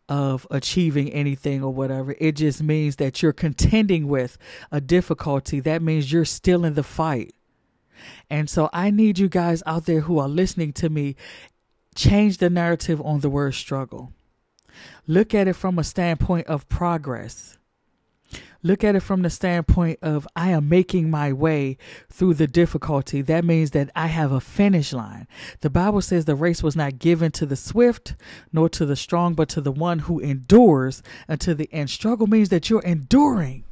of 0.08 0.46
achieving 0.52 1.12
anything 1.12 1.64
or 1.64 1.74
whatever. 1.74 2.16
It 2.20 2.34
just 2.34 2.62
means 2.62 2.98
that 2.98 3.22
you're 3.22 3.34
contending 3.34 4.08
with 4.08 4.38
a 4.72 4.80
difficulty. 4.80 5.60
That 5.60 5.82
means 5.82 6.12
you're 6.12 6.26
still 6.26 6.64
in 6.64 6.76
the 6.76 6.84
fight. 6.84 7.34
And 8.30 8.50
so 8.50 8.70
I 8.72 8.92
need 8.92 9.18
you 9.18 9.30
guys 9.30 9.64
out 9.66 9.86
there 9.86 10.02
who 10.02 10.20
are 10.20 10.28
listening 10.28 10.74
to 10.74 10.90
me 10.90 11.16
change 11.96 12.38
the 12.38 12.50
narrative 12.50 13.02
on 13.02 13.22
the 13.22 13.30
word 13.30 13.54
struggle. 13.54 14.14
Look 15.08 15.34
at 15.34 15.48
it 15.48 15.56
from 15.56 15.80
a 15.80 15.84
standpoint 15.84 16.48
of 16.48 16.68
progress. 16.68 17.58
Look 18.66 18.84
at 18.84 18.96
it 18.96 19.02
from 19.02 19.22
the 19.22 19.30
standpoint 19.30 20.00
of 20.02 20.28
I 20.36 20.50
am 20.50 20.68
making 20.68 21.12
my 21.12 21.32
way 21.32 21.78
through 22.12 22.34
the 22.34 22.48
difficulty. 22.48 23.22
That 23.22 23.46
means 23.46 23.70
that 23.72 23.92
I 23.96 24.08
have 24.08 24.32
a 24.32 24.42
finish 24.42 24.92
line. 24.92 25.28
The 25.62 25.70
Bible 25.70 26.02
says 26.02 26.26
the 26.26 26.34
race 26.34 26.64
was 26.64 26.76
not 26.76 26.98
given 26.98 27.32
to 27.34 27.46
the 27.46 27.56
swift 27.56 28.16
nor 28.52 28.68
to 28.70 28.88
the 28.88 28.96
strong, 28.96 29.36
but 29.36 29.50
to 29.50 29.62
the 29.62 29.72
one 29.72 30.00
who 30.00 30.20
endures 30.20 31.04
until 31.28 31.54
the 31.54 31.72
end. 31.72 31.92
Struggle 31.92 32.26
means 32.26 32.50
that 32.50 32.68
you're 32.68 32.82
enduring. 32.82 33.66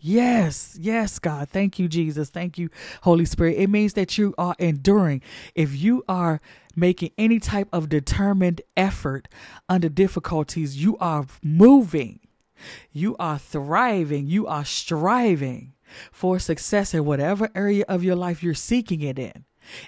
Yes, 0.00 0.78
yes, 0.80 1.18
God. 1.18 1.50
Thank 1.50 1.78
you, 1.78 1.86
Jesus. 1.86 2.30
Thank 2.30 2.56
you, 2.56 2.70
Holy 3.02 3.26
Spirit. 3.26 3.58
It 3.58 3.68
means 3.68 3.92
that 3.92 4.16
you 4.16 4.34
are 4.38 4.56
enduring. 4.58 5.20
If 5.54 5.78
you 5.78 6.04
are 6.08 6.40
making 6.74 7.10
any 7.18 7.38
type 7.38 7.68
of 7.70 7.90
determined 7.90 8.62
effort 8.78 9.28
under 9.68 9.90
difficulties, 9.90 10.82
you 10.82 10.96
are 10.96 11.26
moving 11.42 12.20
You 12.92 13.16
are 13.18 13.38
thriving. 13.38 14.26
You 14.26 14.46
are 14.46 14.64
striving 14.64 15.74
for 16.10 16.38
success 16.38 16.94
in 16.94 17.04
whatever 17.04 17.50
area 17.54 17.84
of 17.88 18.02
your 18.02 18.16
life 18.16 18.42
you're 18.42 18.54
seeking 18.54 19.02
it 19.02 19.18
in. 19.18 19.44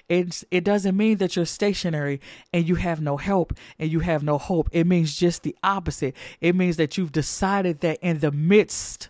It's, 0.07 0.45
it 0.51 0.63
doesn't 0.63 0.95
mean 0.95 1.17
that 1.17 1.35
you're 1.35 1.45
stationary 1.45 2.21
and 2.53 2.67
you 2.67 2.75
have 2.75 3.01
no 3.01 3.17
help 3.17 3.53
and 3.77 3.91
you 3.91 3.99
have 3.99 4.23
no 4.23 4.37
hope. 4.37 4.69
It 4.71 4.87
means 4.87 5.15
just 5.15 5.43
the 5.43 5.55
opposite. 5.63 6.15
It 6.39 6.55
means 6.55 6.77
that 6.77 6.97
you've 6.97 7.11
decided 7.11 7.81
that 7.81 7.99
in 8.01 8.19
the 8.19 8.31
midst 8.31 9.09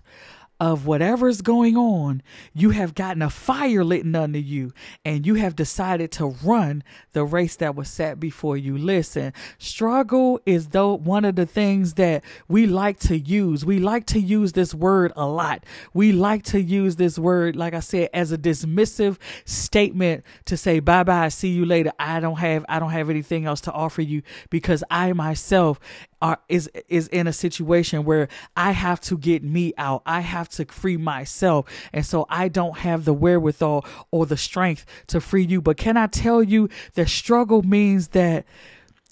of 0.60 0.86
whatever's 0.86 1.42
going 1.42 1.76
on, 1.76 2.22
you 2.54 2.70
have 2.70 2.96
gotten 2.96 3.22
a 3.22 3.30
fire 3.30 3.84
lit 3.84 4.06
under 4.16 4.40
you 4.40 4.72
and 5.04 5.26
you 5.26 5.36
have 5.36 5.56
decided 5.56 6.12
to 6.14 6.28
run 6.44 6.84
the 7.12 7.26
race 7.26 7.58
that 7.58 7.76
was 7.76 7.90
set 7.90 8.20
before 8.20 8.56
you. 8.56 8.78
Listen, 8.78 9.34
struggle 9.58 10.40
is 10.46 10.70
though 10.70 10.94
one 10.94 11.26
of 11.26 11.36
the 11.36 11.46
things 11.46 11.96
that 11.96 12.24
we 12.48 12.66
like 12.68 13.00
to 13.00 13.18
use. 13.18 13.66
We 13.66 13.80
like 13.80 14.06
to 14.08 14.20
use 14.20 14.54
this 14.54 14.74
word 14.74 15.12
a 15.18 15.28
lot. 15.28 15.66
We 15.94 16.14
like 16.14 16.44
to 16.46 16.62
use 16.62 16.96
this 16.96 17.20
word, 17.20 17.56
like 17.56 17.74
I 17.74 17.82
said, 17.82 18.10
as 18.14 18.32
a 18.32 18.38
dismissive 18.38 19.18
statement 19.44 20.24
to 20.46 20.56
say, 20.56 20.80
bye 20.80 21.04
bye, 21.04 21.28
see 21.30 21.50
you 21.50 21.66
later. 21.66 21.92
I 22.00 22.22
don't 22.22 22.40
have, 22.40 22.66
I 22.70 22.80
don't 22.80 22.92
have 22.92 23.10
anything 23.10 23.46
else 23.46 23.62
to 23.62 23.74
offer 23.74 24.02
you 24.02 24.22
because 24.50 24.84
I 24.90 25.12
myself 25.14 25.80
are 26.22 26.39
is 26.50 26.69
is 26.88 27.07
in 27.10 27.27
a 27.27 27.34
situation 27.34 28.05
where 28.05 28.27
I 28.55 28.72
have 28.72 29.01
to 29.01 29.17
get 29.17 29.43
me 29.43 29.74
out. 29.77 30.01
I 30.05 30.22
have 30.22 30.50
to 30.50 30.65
free 30.65 30.98
myself. 30.98 31.65
And 31.93 32.05
so 32.05 32.25
I 32.29 32.48
don't 32.48 32.79
have 32.79 33.05
the 33.05 33.13
wherewithal 33.13 33.86
or 34.12 34.25
the 34.25 34.38
strength 34.38 34.86
to 35.07 35.22
free 35.22 35.45
you. 35.45 35.62
But 35.62 35.77
can 35.77 35.98
I 35.98 36.07
tell 36.07 36.41
you 36.41 36.69
that 36.95 37.10
struggle 37.10 37.63
means 37.63 38.10
that 38.10 38.45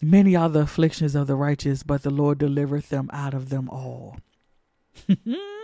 many 0.02 0.36
are 0.36 0.50
the 0.50 0.62
afflictions 0.62 1.16
of 1.16 1.28
the 1.28 1.36
righteous, 1.36 1.84
but 1.84 2.04
the 2.04 2.10
Lord 2.10 2.38
delivereth 2.38 2.90
them 2.90 3.10
out 3.14 3.34
of 3.34 3.50
them 3.50 3.70
all. 3.70 4.18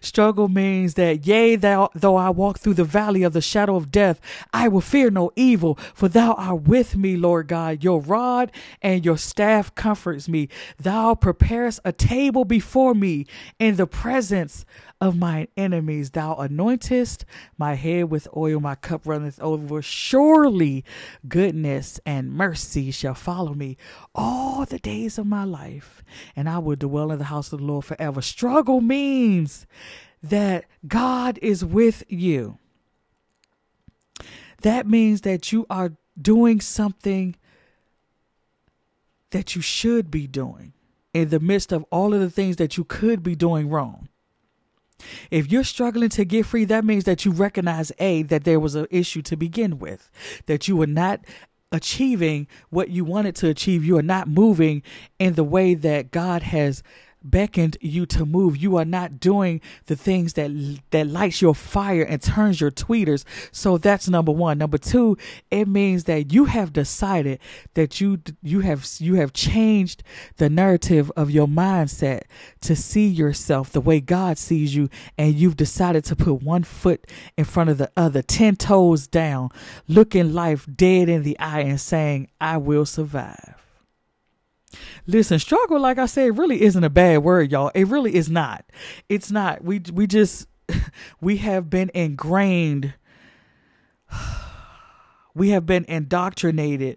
Struggle 0.00 0.48
means 0.48 0.94
that, 0.94 1.26
yea, 1.26 1.56
thou, 1.56 1.90
though 1.94 2.16
I 2.16 2.30
walk 2.30 2.58
through 2.58 2.74
the 2.74 2.84
valley 2.84 3.22
of 3.22 3.32
the 3.32 3.40
shadow 3.40 3.76
of 3.76 3.90
death, 3.90 4.20
I 4.52 4.68
will 4.68 4.80
fear 4.80 5.10
no 5.10 5.32
evil, 5.36 5.78
for 5.94 6.08
thou 6.08 6.32
art 6.34 6.62
with 6.62 6.96
me, 6.96 7.16
Lord 7.16 7.48
God. 7.48 7.82
Your 7.82 8.00
rod 8.00 8.52
and 8.82 9.04
your 9.04 9.18
staff 9.18 9.74
comforts 9.74 10.28
me. 10.28 10.48
Thou 10.78 11.14
preparest 11.14 11.80
a 11.84 11.92
table 11.92 12.44
before 12.44 12.94
me 12.94 13.26
in 13.58 13.76
the 13.76 13.86
presence 13.86 14.64
of 15.00 15.16
mine 15.16 15.48
enemies. 15.56 16.10
Thou 16.10 16.34
anointest 16.34 17.24
my 17.58 17.74
head 17.74 18.10
with 18.10 18.28
oil, 18.36 18.60
my 18.60 18.74
cup 18.74 19.02
runneth 19.04 19.40
over. 19.40 19.82
Surely 19.82 20.84
goodness 21.28 22.00
and 22.06 22.32
mercy 22.32 22.90
shall 22.90 23.14
follow 23.14 23.54
me 23.54 23.76
all 24.14 24.64
the 24.64 24.78
days 24.78 25.18
of 25.18 25.26
my 25.26 25.44
life, 25.44 26.02
and 26.34 26.48
I 26.48 26.58
will 26.58 26.76
dwell 26.76 27.12
in 27.12 27.18
the 27.18 27.24
house 27.24 27.52
of 27.52 27.60
the 27.60 27.66
Lord 27.66 27.84
forever. 27.84 28.22
Struggle 28.22 28.80
means 28.80 29.66
that 30.22 30.64
God 30.86 31.38
is 31.42 31.64
with 31.64 32.02
you. 32.08 32.58
That 34.62 34.86
means 34.86 35.20
that 35.22 35.52
you 35.52 35.66
are 35.68 35.92
doing 36.20 36.60
something 36.60 37.36
that 39.30 39.54
you 39.54 39.60
should 39.60 40.10
be 40.10 40.26
doing 40.26 40.72
in 41.12 41.28
the 41.28 41.40
midst 41.40 41.72
of 41.72 41.84
all 41.90 42.14
of 42.14 42.20
the 42.20 42.30
things 42.30 42.56
that 42.56 42.76
you 42.76 42.84
could 42.84 43.22
be 43.22 43.34
doing 43.34 43.68
wrong. 43.68 44.08
If 45.30 45.50
you're 45.50 45.64
struggling 45.64 46.08
to 46.10 46.24
get 46.24 46.46
free, 46.46 46.64
that 46.66 46.84
means 46.84 47.04
that 47.04 47.24
you 47.24 47.30
recognize 47.30 47.92
A, 47.98 48.22
that 48.24 48.44
there 48.44 48.60
was 48.60 48.74
an 48.74 48.86
issue 48.90 49.22
to 49.22 49.36
begin 49.36 49.78
with, 49.78 50.10
that 50.46 50.68
you 50.68 50.76
were 50.76 50.86
not 50.86 51.20
achieving 51.72 52.46
what 52.70 52.90
you 52.90 53.04
wanted 53.04 53.36
to 53.36 53.48
achieve. 53.48 53.84
You 53.84 53.98
are 53.98 54.02
not 54.02 54.28
moving 54.28 54.82
in 55.18 55.34
the 55.34 55.44
way 55.44 55.74
that 55.74 56.10
God 56.10 56.42
has 56.42 56.82
beckoned 57.30 57.76
you 57.80 58.06
to 58.06 58.24
move. 58.26 58.56
You 58.56 58.76
are 58.76 58.84
not 58.84 59.20
doing 59.20 59.60
the 59.86 59.96
things 59.96 60.34
that 60.34 60.50
that 60.90 61.06
lights 61.06 61.42
your 61.42 61.54
fire 61.54 62.02
and 62.02 62.22
turns 62.22 62.60
your 62.60 62.70
tweeters. 62.70 63.24
So 63.52 63.78
that's 63.78 64.08
number 64.08 64.32
1. 64.32 64.58
Number 64.58 64.78
2, 64.78 65.16
it 65.50 65.68
means 65.68 66.04
that 66.04 66.32
you 66.32 66.46
have 66.46 66.72
decided 66.72 67.38
that 67.74 68.00
you 68.00 68.20
you 68.42 68.60
have 68.60 68.86
you 68.98 69.14
have 69.16 69.32
changed 69.32 70.02
the 70.36 70.48
narrative 70.48 71.10
of 71.16 71.30
your 71.30 71.46
mindset 71.46 72.22
to 72.62 72.76
see 72.76 73.06
yourself 73.06 73.70
the 73.72 73.80
way 73.80 74.00
God 74.00 74.38
sees 74.38 74.74
you 74.74 74.88
and 75.18 75.34
you've 75.34 75.56
decided 75.56 76.04
to 76.06 76.16
put 76.16 76.42
one 76.42 76.62
foot 76.62 77.06
in 77.36 77.44
front 77.44 77.70
of 77.70 77.78
the 77.78 77.90
other, 77.96 78.22
10 78.22 78.56
toes 78.56 79.06
down, 79.06 79.50
looking 79.88 80.32
life 80.32 80.66
dead 80.74 81.08
in 81.08 81.22
the 81.22 81.38
eye 81.38 81.60
and 81.60 81.80
saying, 81.80 82.28
"I 82.40 82.56
will 82.56 82.86
survive." 82.86 83.55
Listen, 85.06 85.38
struggle, 85.38 85.80
like 85.80 85.98
I 85.98 86.06
said, 86.06 86.38
really 86.38 86.62
isn't 86.62 86.82
a 86.82 86.90
bad 86.90 87.18
word, 87.18 87.52
y'all. 87.52 87.70
It 87.74 87.86
really 87.86 88.14
is 88.14 88.28
not. 88.28 88.64
It's 89.08 89.30
not. 89.30 89.62
We 89.62 89.80
we 89.92 90.06
just 90.06 90.48
we 91.20 91.38
have 91.38 91.70
been 91.70 91.90
ingrained. 91.94 92.94
We 95.34 95.50
have 95.50 95.66
been 95.66 95.84
indoctrinated 95.86 96.96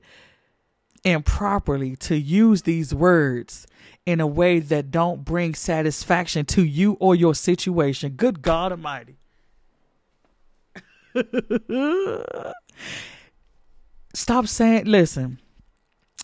improperly 1.03 1.97
to 1.97 2.15
use 2.15 2.61
these 2.61 2.93
words 2.95 3.67
in 4.05 4.19
a 4.21 4.27
way 4.27 4.59
that 4.59 4.91
don't 4.91 5.25
bring 5.25 5.53
satisfaction 5.53 6.45
to 6.45 6.63
you 6.63 6.93
or 7.01 7.15
your 7.15 7.35
situation. 7.35 8.13
Good 8.13 8.41
God 8.41 8.71
Almighty. 8.71 9.17
Stop 14.13 14.47
saying, 14.47 14.85
listen, 14.85 15.39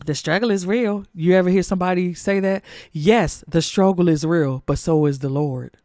the 0.04 0.16
struggle 0.16 0.52
is 0.52 0.66
real. 0.66 1.06
You 1.14 1.36
ever 1.36 1.50
hear 1.50 1.64
somebody 1.64 2.14
say 2.14 2.40
that? 2.42 2.64
Yes, 2.92 3.44
the 3.48 3.62
struggle 3.62 4.10
is 4.10 4.25
real, 4.25 4.64
but 4.66 4.80
so 4.80 5.06
is 5.06 5.20
the 5.20 5.30
Lord. 5.30 5.78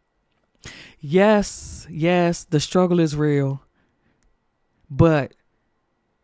Yes, 0.98 1.86
yes, 1.88 2.44
the 2.44 2.60
struggle 2.60 3.00
is 3.00 3.16
real, 3.16 3.62
but 4.90 5.32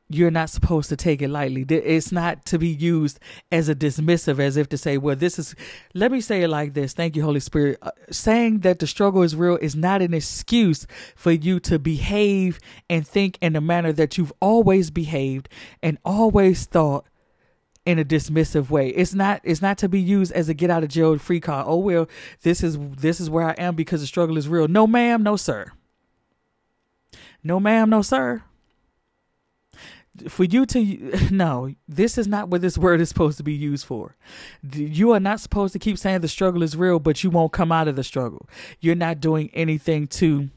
you're 0.09 0.31
not 0.31 0.50
supposed 0.50 0.88
to 0.88 0.97
take 0.97 1.21
it 1.21 1.28
lightly. 1.28 1.62
It's 1.69 2.12
not 2.12 2.45
to 2.47 2.59
be 2.59 2.69
used 2.69 3.19
as 3.50 3.69
a 3.69 3.75
dismissive, 3.75 4.38
as 4.38 4.57
if 4.57 4.69
to 4.69 4.78
say, 4.78 4.99
well, 4.99 5.16
this 5.16 5.38
is, 5.38 5.55
let 5.95 6.12
me 6.12 6.21
say 6.21 6.43
it 6.43 6.49
like 6.49 6.75
this. 6.75 6.93
Thank 6.93 7.16
you, 7.16 7.25
Holy 7.25 7.40
Spirit. 7.40 7.78
Uh, 7.83 7.90
saying 8.11 8.61
that 8.61 8.78
the 8.78 8.87
struggle 8.87 9.23
is 9.23 9.35
real 9.35 9.57
is 9.57 9.75
not 9.75 10.02
an 10.02 10.14
excuse 10.14 10.87
for 11.16 11.33
you 11.33 11.59
to 11.61 11.78
behave 11.78 12.61
and 12.88 13.07
think 13.07 13.38
in 13.40 13.55
the 13.55 13.61
manner 13.61 13.93
that 13.93 14.16
you've 14.16 14.33
always 14.40 14.90
behaved 14.90 15.49
and 15.83 15.99
always 16.05 16.66
thought 16.66 17.07
in 17.87 18.00
a 18.00 18.05
dismissive 18.05 18.69
way. 18.69 18.88
It's 18.88 19.14
not 19.14 19.40
it's 19.45 19.62
not 19.62 19.78
to 19.78 19.88
be 19.88 20.00
used 20.00 20.33
as 20.33 20.49
a 20.49 20.55
get 20.55 20.71
out 20.71 20.83
of 20.83 20.90
jail 20.90 21.16
free 21.19 21.40
card. 21.40 21.66
Oh 21.69 21.78
well, 21.78 22.09
this 22.43 22.62
is 22.62 22.78
this 22.78 23.21
is 23.21 23.31
where 23.31 23.49
I 23.49 23.55
am 23.57 23.76
because 23.76 24.00
the 24.00 24.07
struggle 24.07 24.37
is 24.37 24.49
real. 24.49 24.69
No 24.69 24.87
ma'am, 24.87 25.23
no 25.23 25.37
sir. 25.37 25.73
No 27.43 27.61
ma'am, 27.61 27.88
no 27.88 28.02
sir. 28.02 28.43
For 30.28 30.45
you 30.45 30.66
to 30.66 31.28
no, 31.31 31.75
this 31.87 32.19
is 32.19 32.26
not 32.26 32.49
what 32.49 32.61
this 32.61 32.76
word 32.76 33.00
is 33.00 33.09
supposed 33.09 33.37
to 33.38 33.45
be 33.45 33.55
used 33.55 33.87
for. 33.87 34.16
You 34.73 35.12
are 35.12 35.21
not 35.21 35.40
supposed 35.40 35.73
to 35.75 35.78
keep 35.78 35.97
saying 35.97 36.23
the 36.23 36.28
struggle 36.28 36.64
is 36.64 36.76
real, 36.76 36.99
but 36.99 37.23
you 37.23 37.31
won't 37.31 37.52
come 37.52 37.71
out 37.71 37.87
of 37.87 37.95
the 37.95 38.05
struggle. 38.05 38.49
You're 38.81 38.97
not 38.97 39.21
doing 39.21 39.49
anything 39.55 40.09
to 40.09 40.50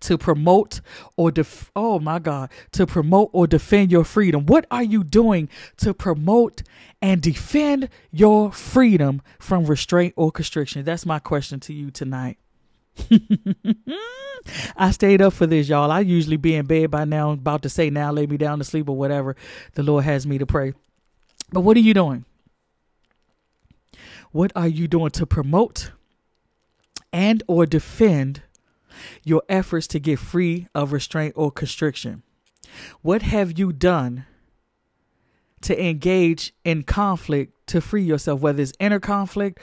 to 0.00 0.18
promote 0.18 0.80
or 1.16 1.30
def- 1.30 1.70
oh 1.74 1.98
my 1.98 2.18
god 2.18 2.50
to 2.72 2.86
promote 2.86 3.30
or 3.32 3.46
defend 3.46 3.90
your 3.90 4.04
freedom 4.04 4.46
what 4.46 4.66
are 4.70 4.82
you 4.82 5.02
doing 5.02 5.48
to 5.76 5.94
promote 5.94 6.62
and 7.00 7.22
defend 7.22 7.88
your 8.10 8.52
freedom 8.52 9.22
from 9.38 9.64
restraint 9.64 10.12
or 10.16 10.30
constriction 10.30 10.84
that's 10.84 11.06
my 11.06 11.18
question 11.18 11.60
to 11.60 11.72
you 11.72 11.90
tonight 11.90 12.38
I 14.76 14.90
stayed 14.92 15.20
up 15.20 15.32
for 15.32 15.46
this, 15.46 15.68
y'all. 15.68 15.90
I 15.90 16.00
usually 16.00 16.36
be 16.36 16.54
in 16.54 16.66
bed 16.66 16.90
by 16.90 17.04
now, 17.04 17.32
about 17.32 17.62
to 17.62 17.68
say 17.68 17.90
now, 17.90 18.12
lay 18.12 18.26
me 18.26 18.36
down 18.36 18.58
to 18.58 18.64
sleep 18.64 18.88
or 18.88 18.96
whatever 18.96 19.36
the 19.74 19.82
Lord 19.82 20.04
has 20.04 20.26
me 20.26 20.38
to 20.38 20.46
pray. 20.46 20.72
But 21.52 21.60
what 21.60 21.76
are 21.76 21.80
you 21.80 21.94
doing? 21.94 22.24
What 24.32 24.52
are 24.54 24.68
you 24.68 24.88
doing 24.88 25.10
to 25.10 25.26
promote 25.26 25.92
and 27.12 27.42
or 27.46 27.66
defend 27.66 28.42
your 29.24 29.42
efforts 29.48 29.86
to 29.88 29.98
get 29.98 30.18
free 30.18 30.68
of 30.74 30.92
restraint 30.92 31.34
or 31.36 31.50
constriction? 31.50 32.22
What 33.02 33.22
have 33.22 33.58
you 33.58 33.72
done 33.72 34.26
to 35.62 35.84
engage 35.84 36.52
in 36.64 36.82
conflict 36.82 37.66
to 37.68 37.80
free 37.80 38.02
yourself, 38.02 38.40
whether 38.40 38.62
it's 38.62 38.72
inner 38.78 39.00
conflict? 39.00 39.58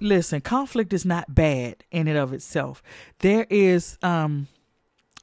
Listen, 0.00 0.40
conflict 0.40 0.92
is 0.92 1.04
not 1.04 1.34
bad 1.34 1.84
in 1.90 2.08
and 2.08 2.18
of 2.18 2.32
itself. 2.32 2.82
There 3.20 3.46
is, 3.48 3.98
um, 4.02 4.48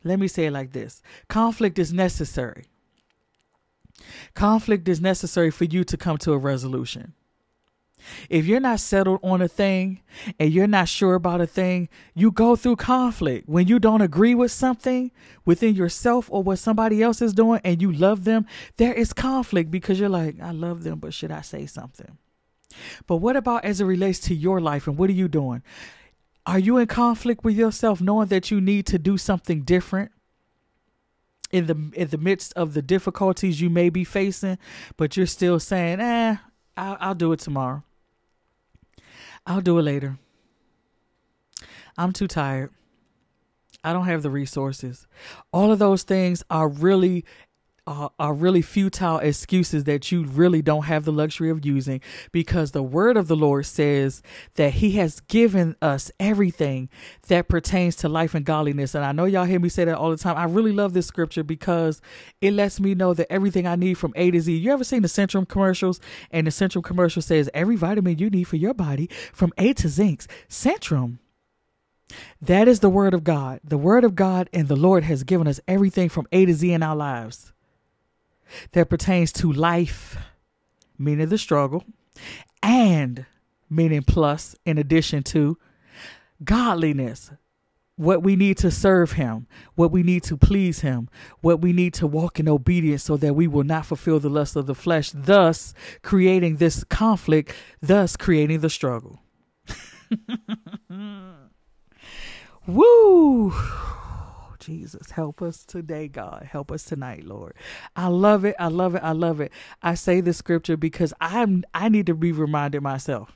let 0.03 0.19
me 0.19 0.27
say 0.27 0.45
it 0.45 0.51
like 0.51 0.71
this 0.71 1.01
conflict 1.27 1.77
is 1.77 1.93
necessary. 1.93 2.65
Conflict 4.33 4.87
is 4.87 4.99
necessary 4.99 5.51
for 5.51 5.65
you 5.65 5.83
to 5.83 5.97
come 5.97 6.17
to 6.19 6.33
a 6.33 6.37
resolution. 6.37 7.13
If 8.29 8.45
you're 8.45 8.59
not 8.59 8.79
settled 8.79 9.19
on 9.23 9.41
a 9.41 9.47
thing 9.47 10.01
and 10.39 10.51
you're 10.51 10.67
not 10.67 10.89
sure 10.89 11.15
about 11.15 11.41
a 11.41 11.47
thing, 11.47 11.89
you 12.13 12.31
go 12.31 12.55
through 12.55 12.77
conflict. 12.77 13.47
When 13.47 13.67
you 13.67 13.79
don't 13.79 14.01
agree 14.01 14.35
with 14.35 14.51
something 14.51 15.11
within 15.45 15.75
yourself 15.75 16.27
or 16.31 16.43
what 16.43 16.59
somebody 16.59 17.01
else 17.01 17.21
is 17.21 17.33
doing 17.33 17.61
and 17.63 17.81
you 17.81 17.91
love 17.91 18.23
them, 18.23 18.45
there 18.77 18.93
is 18.93 19.13
conflict 19.13 19.71
because 19.71 19.99
you're 19.99 20.09
like, 20.09 20.39
I 20.41 20.51
love 20.51 20.83
them, 20.83 20.99
but 20.99 21.13
should 21.13 21.31
I 21.31 21.41
say 21.41 21.65
something? 21.65 22.17
But 23.07 23.17
what 23.17 23.35
about 23.35 23.65
as 23.65 23.81
it 23.81 23.85
relates 23.85 24.19
to 24.19 24.35
your 24.35 24.61
life 24.61 24.87
and 24.87 24.97
what 24.97 25.09
are 25.09 25.13
you 25.13 25.27
doing? 25.27 25.61
Are 26.45 26.59
you 26.59 26.77
in 26.77 26.87
conflict 26.87 27.43
with 27.43 27.55
yourself 27.55 28.01
knowing 28.01 28.27
that 28.27 28.49
you 28.49 28.59
need 28.59 28.85
to 28.87 28.99
do 28.99 29.17
something 29.17 29.61
different? 29.61 30.11
In 31.51 31.65
the 31.65 31.91
in 31.93 32.07
the 32.07 32.17
midst 32.17 32.53
of 32.53 32.73
the 32.73 32.81
difficulties 32.81 33.59
you 33.59 33.69
may 33.69 33.89
be 33.89 34.05
facing, 34.05 34.57
but 34.95 35.17
you're 35.17 35.25
still 35.25 35.59
saying, 35.59 35.99
"Eh, 35.99 36.37
I'll, 36.77 36.97
I'll 36.99 37.15
do 37.15 37.33
it 37.33 37.41
tomorrow. 37.41 37.83
I'll 39.45 39.61
do 39.61 39.79
it 39.79 39.83
later. 39.83 40.17
I'm 41.97 42.13
too 42.13 42.27
tired. 42.27 42.71
I 43.83 43.93
don't 43.93 44.05
have 44.05 44.21
the 44.21 44.29
resources." 44.29 45.07
All 45.51 45.71
of 45.71 45.79
those 45.79 46.03
things 46.03 46.43
are 46.49 46.67
really 46.67 47.25
are, 47.87 48.11
are 48.19 48.33
really 48.33 48.61
futile 48.61 49.17
excuses 49.17 49.85
that 49.85 50.11
you 50.11 50.23
really 50.23 50.61
don't 50.61 50.85
have 50.85 51.03
the 51.03 51.11
luxury 51.11 51.49
of 51.49 51.65
using 51.65 51.99
because 52.31 52.71
the 52.71 52.83
word 52.83 53.17
of 53.17 53.27
the 53.27 53.35
Lord 53.35 53.65
says 53.65 54.21
that 54.55 54.73
he 54.73 54.91
has 54.93 55.19
given 55.21 55.75
us 55.81 56.11
everything 56.19 56.89
that 57.27 57.47
pertains 57.47 57.95
to 57.97 58.09
life 58.09 58.35
and 58.35 58.45
godliness. 58.45 58.93
And 58.93 59.03
I 59.03 59.11
know 59.11 59.25
y'all 59.25 59.45
hear 59.45 59.59
me 59.59 59.69
say 59.69 59.85
that 59.85 59.97
all 59.97 60.11
the 60.11 60.17
time. 60.17 60.37
I 60.37 60.43
really 60.43 60.71
love 60.71 60.93
this 60.93 61.07
scripture 61.07 61.43
because 61.43 62.01
it 62.39 62.53
lets 62.53 62.79
me 62.79 62.93
know 62.93 63.13
that 63.15 63.31
everything 63.31 63.65
I 63.65 63.75
need 63.75 63.95
from 63.95 64.13
A 64.15 64.29
to 64.29 64.39
Z. 64.39 64.55
You 64.55 64.71
ever 64.71 64.83
seen 64.83 65.01
the 65.01 65.07
Centrum 65.07 65.47
commercials? 65.47 65.99
And 66.29 66.45
the 66.45 66.51
Centrum 66.51 66.83
commercial 66.83 67.21
says 67.21 67.49
every 67.53 67.75
vitamin 67.75 68.19
you 68.19 68.29
need 68.29 68.43
for 68.43 68.57
your 68.57 68.75
body 68.75 69.09
from 69.33 69.51
A 69.57 69.73
to 69.73 69.89
Zinc. 69.89 70.25
Centrum. 70.47 71.17
That 72.41 72.67
is 72.67 72.81
the 72.81 72.89
word 72.89 73.13
of 73.13 73.23
God. 73.23 73.61
The 73.63 73.77
word 73.77 74.03
of 74.03 74.15
God 74.15 74.49
and 74.53 74.67
the 74.67 74.75
Lord 74.75 75.05
has 75.05 75.23
given 75.23 75.47
us 75.47 75.61
everything 75.67 76.09
from 76.09 76.27
A 76.31 76.45
to 76.45 76.53
Z 76.53 76.71
in 76.71 76.83
our 76.83 76.95
lives 76.95 77.53
that 78.71 78.89
pertains 78.89 79.31
to 79.33 79.51
life, 79.51 80.17
meaning 80.97 81.29
the 81.29 81.37
struggle, 81.37 81.83
and 82.61 83.25
meaning 83.69 84.03
plus, 84.03 84.55
in 84.65 84.77
addition 84.77 85.23
to 85.23 85.57
godliness, 86.43 87.31
what 87.95 88.23
we 88.23 88.35
need 88.35 88.57
to 88.57 88.71
serve 88.71 89.11
him, 89.13 89.47
what 89.75 89.91
we 89.91 90.01
need 90.01 90.23
to 90.23 90.35
please 90.35 90.79
him, 90.79 91.07
what 91.41 91.61
we 91.61 91.71
need 91.71 91.93
to 91.93 92.07
walk 92.07 92.39
in 92.39 92.49
obedience 92.49 93.03
so 93.03 93.15
that 93.17 93.35
we 93.35 93.47
will 93.47 93.63
not 93.63 93.85
fulfill 93.85 94.19
the 94.19 94.29
lust 94.29 94.55
of 94.55 94.65
the 94.65 94.73
flesh, 94.75 95.11
thus 95.11 95.73
creating 96.01 96.57
this 96.57 96.83
conflict, 96.85 97.53
thus 97.81 98.17
creating 98.17 98.61
the 98.61 98.69
struggle. 98.69 99.19
Woo! 102.67 103.53
Jesus, 104.61 105.11
help 105.11 105.41
us 105.41 105.65
today, 105.65 106.07
God. 106.07 106.47
Help 106.49 106.71
us 106.71 106.85
tonight, 106.85 107.25
Lord. 107.25 107.53
I 107.95 108.07
love 108.07 108.45
it. 108.45 108.55
I 108.57 108.67
love 108.67 108.95
it. 108.95 109.03
I 109.03 109.11
love 109.11 109.41
it. 109.41 109.51
I 109.83 109.95
say 109.95 110.21
this 110.21 110.37
scripture 110.37 110.77
because 110.77 111.13
I'm 111.19 111.65
I 111.73 111.89
need 111.89 112.05
to 112.05 112.13
be 112.13 112.31
reminded 112.31 112.81
myself. 112.81 113.33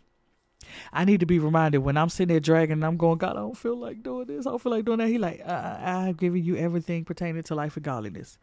I 0.94 1.06
need 1.06 1.20
to 1.20 1.26
be 1.26 1.40
reminded 1.40 1.80
when 1.80 1.98
I'm 1.98 2.10
sitting 2.10 2.34
there 2.34 2.40
dragging 2.40 2.74
and 2.74 2.86
I'm 2.86 2.98
going, 2.98 3.18
God, 3.18 3.32
I 3.32 3.42
don't 3.42 3.58
feel 3.58 3.78
like 3.78 4.02
doing 4.02 4.28
this. 4.28 4.48
I 4.48 4.52
don't 4.52 4.62
feel 4.62 4.72
like 4.72 4.86
doing 4.86 5.00
that. 5.00 5.10
He 5.10 5.18
like, 5.18 5.46
I, 5.46 6.08
I've 6.08 6.18
given 6.18 6.44
you 6.44 6.56
everything 6.56 7.06
pertaining 7.06 7.44
to 7.44 7.56
life 7.56 7.76
and 7.76 7.84
godliness. 7.84 8.38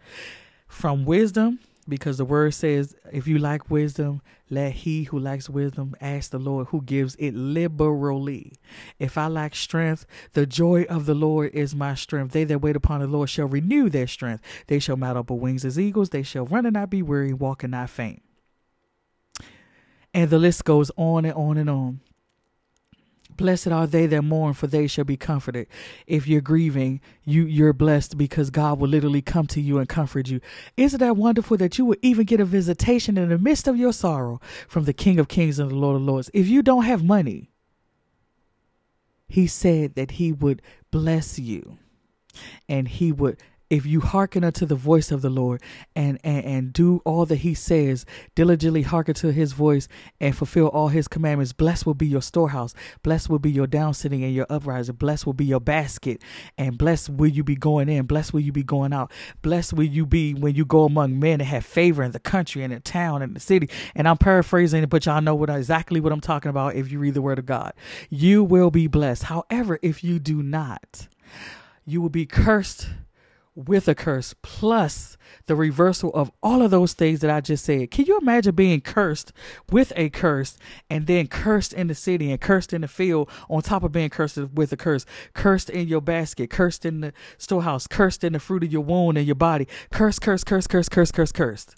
From 0.68 1.04
wisdom 1.04 1.58
because 1.88 2.16
the 2.18 2.24
word 2.24 2.54
says, 2.54 2.94
if 3.12 3.26
you 3.26 3.38
like 3.38 3.70
wisdom, 3.70 4.22
let 4.48 4.72
he 4.72 5.04
who 5.04 5.18
lacks 5.18 5.48
wisdom 5.48 5.96
ask 6.00 6.30
the 6.30 6.38
Lord 6.38 6.68
who 6.68 6.82
gives 6.82 7.16
it 7.16 7.34
liberally. 7.34 8.54
If 8.98 9.18
I 9.18 9.26
lack 9.26 9.54
strength, 9.54 10.06
the 10.32 10.46
joy 10.46 10.84
of 10.84 11.06
the 11.06 11.14
Lord 11.14 11.52
is 11.54 11.74
my 11.74 11.94
strength. 11.94 12.32
They 12.32 12.44
that 12.44 12.60
wait 12.60 12.76
upon 12.76 13.00
the 13.00 13.06
Lord 13.06 13.30
shall 13.30 13.46
renew 13.46 13.88
their 13.88 14.06
strength. 14.06 14.44
They 14.68 14.78
shall 14.78 14.96
mount 14.96 15.18
up 15.18 15.30
with 15.30 15.40
wings 15.40 15.64
as 15.64 15.78
eagles. 15.78 16.10
They 16.10 16.22
shall 16.22 16.46
run 16.46 16.66
and 16.66 16.74
not 16.74 16.90
be 16.90 17.02
weary, 17.02 17.32
walk 17.32 17.64
and 17.64 17.72
not 17.72 17.90
faint. 17.90 18.22
And 20.14 20.30
the 20.30 20.38
list 20.38 20.64
goes 20.64 20.90
on 20.96 21.24
and 21.24 21.34
on 21.34 21.56
and 21.56 21.70
on. 21.70 22.00
Blessed 23.42 23.72
are 23.72 23.88
they 23.88 24.06
that 24.06 24.22
mourn, 24.22 24.54
for 24.54 24.68
they 24.68 24.86
shall 24.86 25.04
be 25.04 25.16
comforted. 25.16 25.66
If 26.06 26.28
you're 26.28 26.40
grieving, 26.40 27.00
you 27.24 27.44
you're 27.44 27.72
blessed 27.72 28.16
because 28.16 28.50
God 28.50 28.78
will 28.78 28.88
literally 28.88 29.20
come 29.20 29.48
to 29.48 29.60
you 29.60 29.78
and 29.78 29.88
comfort 29.88 30.28
you. 30.28 30.40
Isn't 30.76 31.00
that 31.00 31.16
wonderful 31.16 31.56
that 31.56 31.76
you 31.76 31.84
would 31.86 31.98
even 32.02 32.24
get 32.24 32.38
a 32.38 32.44
visitation 32.44 33.18
in 33.18 33.30
the 33.30 33.38
midst 33.38 33.66
of 33.66 33.76
your 33.76 33.92
sorrow 33.92 34.40
from 34.68 34.84
the 34.84 34.92
King 34.92 35.18
of 35.18 35.26
Kings 35.26 35.58
and 35.58 35.72
the 35.72 35.74
Lord 35.74 35.96
of 35.96 36.02
Lords? 36.02 36.30
If 36.32 36.46
you 36.46 36.62
don't 36.62 36.84
have 36.84 37.02
money, 37.02 37.50
He 39.26 39.48
said 39.48 39.96
that 39.96 40.12
He 40.12 40.30
would 40.30 40.62
bless 40.92 41.36
you 41.36 41.78
and 42.68 42.86
He 42.86 43.10
would 43.10 43.42
if 43.72 43.86
you 43.86 44.02
hearken 44.02 44.44
unto 44.44 44.66
the 44.66 44.74
voice 44.74 45.10
of 45.10 45.22
the 45.22 45.30
Lord 45.30 45.62
and, 45.96 46.18
and, 46.22 46.44
and 46.44 46.72
do 46.74 47.00
all 47.06 47.24
that 47.24 47.36
he 47.36 47.54
says, 47.54 48.04
diligently 48.34 48.82
hearken 48.82 49.14
to 49.14 49.32
his 49.32 49.54
voice 49.54 49.88
and 50.20 50.36
fulfill 50.36 50.66
all 50.68 50.88
his 50.88 51.08
commandments, 51.08 51.54
blessed 51.54 51.86
will 51.86 51.94
be 51.94 52.06
your 52.06 52.20
storehouse, 52.20 52.74
blessed 53.02 53.30
will 53.30 53.38
be 53.38 53.50
your 53.50 53.66
down 53.66 53.94
sitting 53.94 54.22
and 54.22 54.34
your 54.34 54.44
uprising, 54.50 54.96
blessed 54.96 55.24
will 55.24 55.32
be 55.32 55.46
your 55.46 55.58
basket, 55.58 56.20
and 56.58 56.76
blessed 56.76 57.08
will 57.08 57.30
you 57.30 57.42
be 57.42 57.56
going 57.56 57.88
in, 57.88 58.04
blessed 58.04 58.34
will 58.34 58.42
you 58.42 58.52
be 58.52 58.62
going 58.62 58.92
out, 58.92 59.10
blessed 59.40 59.72
will 59.72 59.84
you 59.84 60.04
be 60.04 60.34
when 60.34 60.54
you 60.54 60.66
go 60.66 60.84
among 60.84 61.18
men 61.18 61.40
and 61.40 61.48
have 61.48 61.64
favor 61.64 62.02
in 62.02 62.10
the 62.10 62.20
country 62.20 62.62
and 62.62 62.74
the 62.74 62.80
town 62.80 63.22
and 63.22 63.34
the 63.34 63.40
city. 63.40 63.70
And 63.94 64.06
I'm 64.06 64.18
paraphrasing 64.18 64.82
it, 64.82 64.90
but 64.90 65.06
y'all 65.06 65.22
know 65.22 65.34
what 65.34 65.48
exactly 65.48 65.98
what 65.98 66.12
I'm 66.12 66.20
talking 66.20 66.50
about 66.50 66.74
if 66.74 66.92
you 66.92 66.98
read 66.98 67.14
the 67.14 67.22
word 67.22 67.38
of 67.38 67.46
God. 67.46 67.72
You 68.10 68.44
will 68.44 68.70
be 68.70 68.86
blessed. 68.86 69.22
However, 69.22 69.78
if 69.80 70.04
you 70.04 70.18
do 70.18 70.42
not, 70.42 71.08
you 71.86 72.02
will 72.02 72.10
be 72.10 72.26
cursed 72.26 72.88
with 73.54 73.86
a 73.86 73.94
curse 73.94 74.34
plus 74.40 75.18
the 75.46 75.54
reversal 75.54 76.10
of 76.14 76.30
all 76.42 76.62
of 76.62 76.70
those 76.70 76.94
things 76.94 77.20
that 77.20 77.30
I 77.30 77.40
just 77.40 77.64
said. 77.64 77.90
Can 77.90 78.06
you 78.06 78.18
imagine 78.18 78.54
being 78.54 78.80
cursed 78.80 79.32
with 79.70 79.92
a 79.94 80.08
curse 80.08 80.56
and 80.88 81.06
then 81.06 81.26
cursed 81.26 81.72
in 81.72 81.88
the 81.88 81.94
city 81.94 82.30
and 82.30 82.40
cursed 82.40 82.72
in 82.72 82.80
the 82.80 82.88
field 82.88 83.30
on 83.50 83.62
top 83.62 83.82
of 83.82 83.92
being 83.92 84.10
cursed 84.10 84.38
with 84.38 84.72
a 84.72 84.76
curse? 84.76 85.04
Cursed 85.34 85.68
in 85.68 85.86
your 85.88 86.00
basket, 86.00 86.48
cursed 86.50 86.86
in 86.86 87.00
the 87.00 87.12
storehouse, 87.36 87.86
cursed 87.86 88.24
in 88.24 88.32
the 88.32 88.40
fruit 88.40 88.64
of 88.64 88.72
your 88.72 88.82
womb 88.82 89.16
and 89.16 89.26
your 89.26 89.34
body. 89.34 89.68
Curse, 89.90 90.18
curse, 90.18 90.44
curse, 90.44 90.66
curse, 90.66 90.88
curse, 90.88 91.12
curse, 91.12 91.32
cursed. 91.32 91.76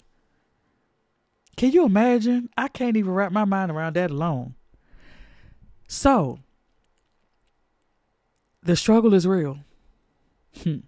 Can 1.57 1.71
you 1.71 1.85
imagine? 1.85 2.49
I 2.57 2.67
can't 2.67 2.97
even 2.97 3.11
wrap 3.11 3.31
my 3.31 3.45
mind 3.45 3.71
around 3.71 3.95
that 3.95 4.11
alone. 4.11 4.55
So, 5.87 6.39
the 8.63 8.75
struggle 8.75 9.13
is 9.13 9.27
real. 9.27 9.59
Hmm 10.63 10.79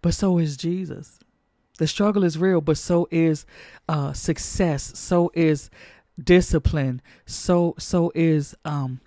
but 0.00 0.14
so 0.14 0.38
is 0.38 0.56
Jesus. 0.56 1.18
The 1.78 1.86
struggle 1.86 2.24
is 2.24 2.38
real, 2.38 2.60
but 2.60 2.78
so 2.78 3.08
is 3.10 3.46
uh, 3.88 4.12
success. 4.12 4.98
So 4.98 5.30
is 5.34 5.70
discipline. 6.22 7.00
So 7.26 7.74
so 7.78 8.12
is 8.14 8.54
um, 8.64 9.00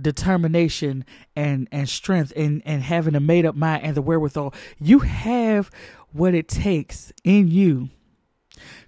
determination 0.00 1.04
and 1.36 1.68
and 1.70 1.88
strength 1.88 2.32
and 2.36 2.62
and 2.64 2.82
having 2.82 3.14
a 3.14 3.20
made 3.20 3.44
up 3.44 3.56
mind 3.56 3.84
and 3.84 3.96
the 3.96 4.02
wherewithal. 4.02 4.54
You 4.78 5.00
have 5.00 5.70
what 6.12 6.34
it 6.34 6.48
takes 6.48 7.12
in 7.24 7.48
you 7.48 7.90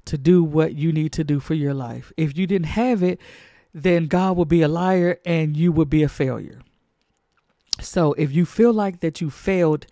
to 0.05 0.17
do 0.17 0.43
what 0.45 0.75
you 0.75 0.93
need 0.93 1.13
to 1.13 1.25
do 1.25 1.41
for 1.41 1.55
your 1.55 1.75
life. 1.75 2.13
If 2.17 2.39
you 2.39 2.47
didn't 2.47 2.69
have 2.69 3.03
it, 3.03 3.21
then 3.75 4.07
God 4.07 4.37
would 4.37 4.49
be 4.49 4.63
a 4.63 4.69
liar 4.69 5.19
and 5.27 5.57
you 5.57 5.73
would 5.73 5.91
be 5.91 6.03
a 6.03 6.09
failure. 6.09 6.61
So 7.81 8.15
if 8.15 8.33
you 8.33 8.47
feel 8.47 8.73
like 8.73 9.01
that 9.01 9.21
you 9.21 9.29
failed 9.29 9.87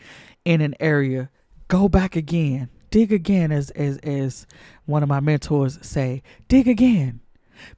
in 0.45 0.61
an 0.61 0.75
area, 0.81 1.31
go 1.69 1.89
back 1.89 2.17
again. 2.17 2.69
Dig 2.91 3.13
again 3.13 3.51
as 3.51 3.71
as 3.71 3.99
as 3.99 4.47
one 4.87 5.03
of 5.03 5.09
my 5.09 5.21
mentors 5.21 5.79
say, 5.83 6.23
dig 6.49 6.69
again. 6.69 7.21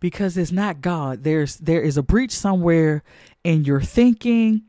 Because 0.00 0.36
it's 0.36 0.52
not 0.52 0.80
God. 0.80 1.22
There's 1.24 1.56
there 1.56 1.80
is 1.80 1.96
a 1.96 2.02
breach 2.02 2.32
somewhere 2.32 3.02
in 3.44 3.64
your 3.64 3.80
thinking, 3.80 4.62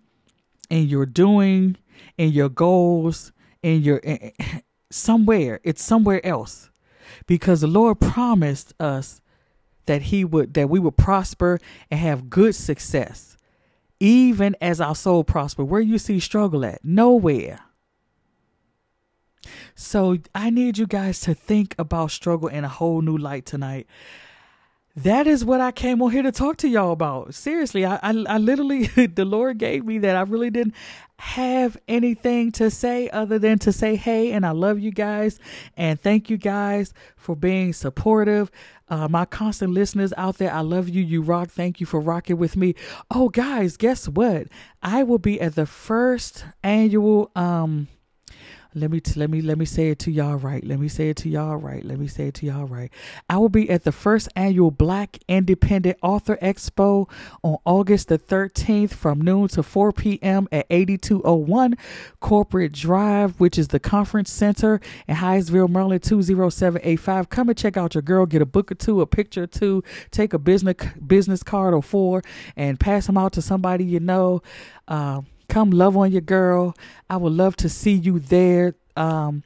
in 0.69 0.87
your 0.87 1.05
doing, 1.05 1.77
in 2.17 2.31
your 2.31 2.49
goals, 2.49 3.31
in 3.63 3.81
your 3.81 3.97
in, 3.97 4.17
eh, 4.21 4.31
eh, 4.39 4.59
somewhere. 4.91 5.59
It's 5.63 5.83
somewhere 5.83 6.25
else. 6.25 6.69
Because 7.25 7.61
the 7.61 7.67
Lord 7.67 7.99
promised 7.99 8.73
us 8.79 9.21
that 9.87 10.03
he 10.03 10.23
would 10.23 10.53
that 10.53 10.69
we 10.69 10.79
would 10.79 10.95
prosper 10.97 11.59
and 11.89 11.99
have 11.99 12.29
good 12.29 12.55
success 12.55 13.35
even 13.99 14.55
as 14.61 14.79
our 14.79 14.93
soul 14.93 15.23
prosper 15.23 15.63
where 15.63 15.81
you 15.81 15.97
see 15.97 16.19
struggle 16.19 16.63
at 16.63 16.83
nowhere 16.83 17.59
so 19.75 20.17
I 20.33 20.49
need 20.49 20.77
you 20.77 20.87
guys 20.87 21.19
to 21.21 21.33
think 21.33 21.75
about 21.77 22.11
struggle 22.11 22.47
in 22.47 22.63
a 22.63 22.69
whole 22.69 23.01
new 23.01 23.17
light 23.17 23.45
tonight. 23.45 23.87
That 24.97 25.27
is 25.27 25.45
what 25.45 25.61
I 25.61 25.71
came 25.71 26.01
on 26.01 26.09
here 26.09 26.23
to 26.23 26.31
talk 26.31 26.57
to 26.57 26.67
y'all 26.67 26.91
about. 26.91 27.35
Seriously, 27.35 27.85
I, 27.85 27.97
I, 28.01 28.25
I 28.27 28.37
literally, 28.39 28.87
the 28.87 29.25
Lord 29.25 29.59
gave 29.59 29.85
me 29.85 29.99
that. 29.99 30.15
I 30.15 30.21
really 30.21 30.49
didn't 30.49 30.73
have 31.19 31.77
anything 31.87 32.51
to 32.53 32.71
say 32.71 33.07
other 33.09 33.37
than 33.37 33.59
to 33.59 33.71
say 33.71 33.95
hey 33.95 34.31
and 34.31 34.45
I 34.45 34.51
love 34.51 34.79
you 34.79 34.91
guys 34.91 35.39
and 35.75 35.99
thank 35.99 36.29
you 36.29 36.37
guys 36.37 36.93
for 37.15 37.35
being 37.35 37.73
supportive. 37.73 38.51
Uh, 38.89 39.07
my 39.07 39.25
constant 39.25 39.73
listeners 39.73 40.13
out 40.17 40.37
there, 40.37 40.51
I 40.51 40.61
love 40.61 40.89
you. 40.89 41.03
You 41.03 41.21
rock. 41.21 41.49
Thank 41.49 41.79
you 41.79 41.85
for 41.85 41.99
rocking 41.99 42.37
with 42.37 42.55
me. 42.55 42.73
Oh, 43.11 43.29
guys, 43.29 43.77
guess 43.77 44.07
what? 44.07 44.47
I 44.81 45.03
will 45.03 45.17
be 45.17 45.39
at 45.41 45.55
the 45.55 45.65
first 45.65 46.45
annual 46.63 47.31
um 47.35 47.87
let 48.75 48.91
me 48.91 48.99
t- 48.99 49.19
let 49.19 49.29
me 49.29 49.41
let 49.41 49.57
me 49.57 49.65
say 49.65 49.89
it 49.89 49.99
to 49.99 50.11
y'all 50.11 50.35
right. 50.35 50.63
Let 50.63 50.79
me 50.79 50.87
say 50.87 51.09
it 51.09 51.17
to 51.17 51.29
y'all 51.29 51.55
right. 51.57 51.83
Let 51.83 51.99
me 51.99 52.07
say 52.07 52.27
it 52.27 52.35
to 52.35 52.45
y'all 52.45 52.65
right. 52.65 52.91
I 53.29 53.37
will 53.37 53.49
be 53.49 53.69
at 53.69 53.83
the 53.83 53.91
first 53.91 54.29
annual 54.35 54.71
Black 54.71 55.19
Independent 55.27 55.97
Author 56.01 56.37
Expo 56.41 57.09
on 57.43 57.57
August 57.65 58.07
the 58.07 58.19
13th 58.19 58.91
from 58.91 59.21
noon 59.21 59.47
to 59.49 59.63
4 59.63 59.91
p.m. 59.91 60.47
at 60.51 60.65
8201 60.69 61.75
Corporate 62.19 62.71
Drive, 62.73 63.39
which 63.39 63.57
is 63.57 63.69
the 63.69 63.79
conference 63.79 64.31
center 64.31 64.79
in 65.07 65.15
Hyattsville, 65.15 65.69
Maryland 65.69 66.03
20785. 66.03 67.29
Come 67.29 67.49
and 67.49 67.57
check 67.57 67.77
out 67.77 67.95
your 67.95 68.01
girl. 68.01 68.25
Get 68.25 68.41
a 68.41 68.45
book 68.45 68.71
or 68.71 68.75
two, 68.75 69.01
a 69.01 69.07
picture 69.07 69.43
or 69.43 69.47
two, 69.47 69.83
take 70.11 70.33
a 70.33 70.39
business 70.39 70.75
business 71.05 71.43
card 71.43 71.73
or 71.73 71.81
four, 71.81 72.21
and 72.55 72.79
pass 72.79 73.07
them 73.07 73.17
out 73.17 73.33
to 73.33 73.41
somebody 73.41 73.83
you 73.83 73.99
know. 73.99 74.41
Uh, 74.87 75.21
Come 75.57 75.71
love 75.71 75.97
on 75.97 76.11
your 76.11 76.21
girl. 76.21 76.75
I 77.09 77.17
would 77.17 77.33
love 77.33 77.55
to 77.55 77.67
see 77.67 77.93
you 77.93 78.19
there. 78.19 78.75
Um, 78.95 79.41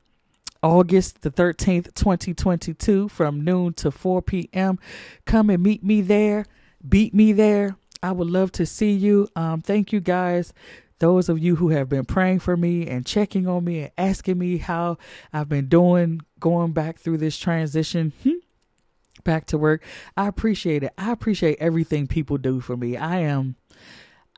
August 0.61 1.21
the 1.21 1.31
13th, 1.31 1.93
2022, 1.93 3.07
from 3.07 3.45
noon 3.45 3.71
to 3.75 3.91
4 3.91 4.21
p.m. 4.21 4.77
Come 5.25 5.49
and 5.49 5.63
meet 5.63 5.85
me 5.85 6.01
there. 6.01 6.47
Beat 6.85 7.13
me 7.13 7.31
there. 7.31 7.77
I 8.03 8.11
would 8.11 8.29
love 8.29 8.51
to 8.53 8.65
see 8.65 8.91
you. 8.91 9.29
Um, 9.37 9.61
thank 9.61 9.93
you 9.93 10.01
guys. 10.01 10.51
Those 10.99 11.29
of 11.29 11.39
you 11.39 11.55
who 11.55 11.69
have 11.69 11.87
been 11.87 12.03
praying 12.03 12.39
for 12.39 12.57
me 12.57 12.87
and 12.87 13.05
checking 13.05 13.47
on 13.47 13.63
me 13.63 13.83
and 13.83 13.91
asking 13.97 14.37
me 14.37 14.57
how 14.57 14.97
I've 15.31 15.47
been 15.47 15.69
doing 15.69 16.19
going 16.41 16.73
back 16.73 16.99
through 16.99 17.19
this 17.19 17.37
transition 17.37 18.11
hmm, 18.23 18.31
back 19.23 19.45
to 19.45 19.57
work. 19.57 19.81
I 20.17 20.27
appreciate 20.27 20.83
it. 20.83 20.91
I 20.97 21.13
appreciate 21.13 21.57
everything 21.61 22.07
people 22.07 22.37
do 22.37 22.59
for 22.59 22.75
me. 22.75 22.97
I 22.97 23.19
am 23.19 23.55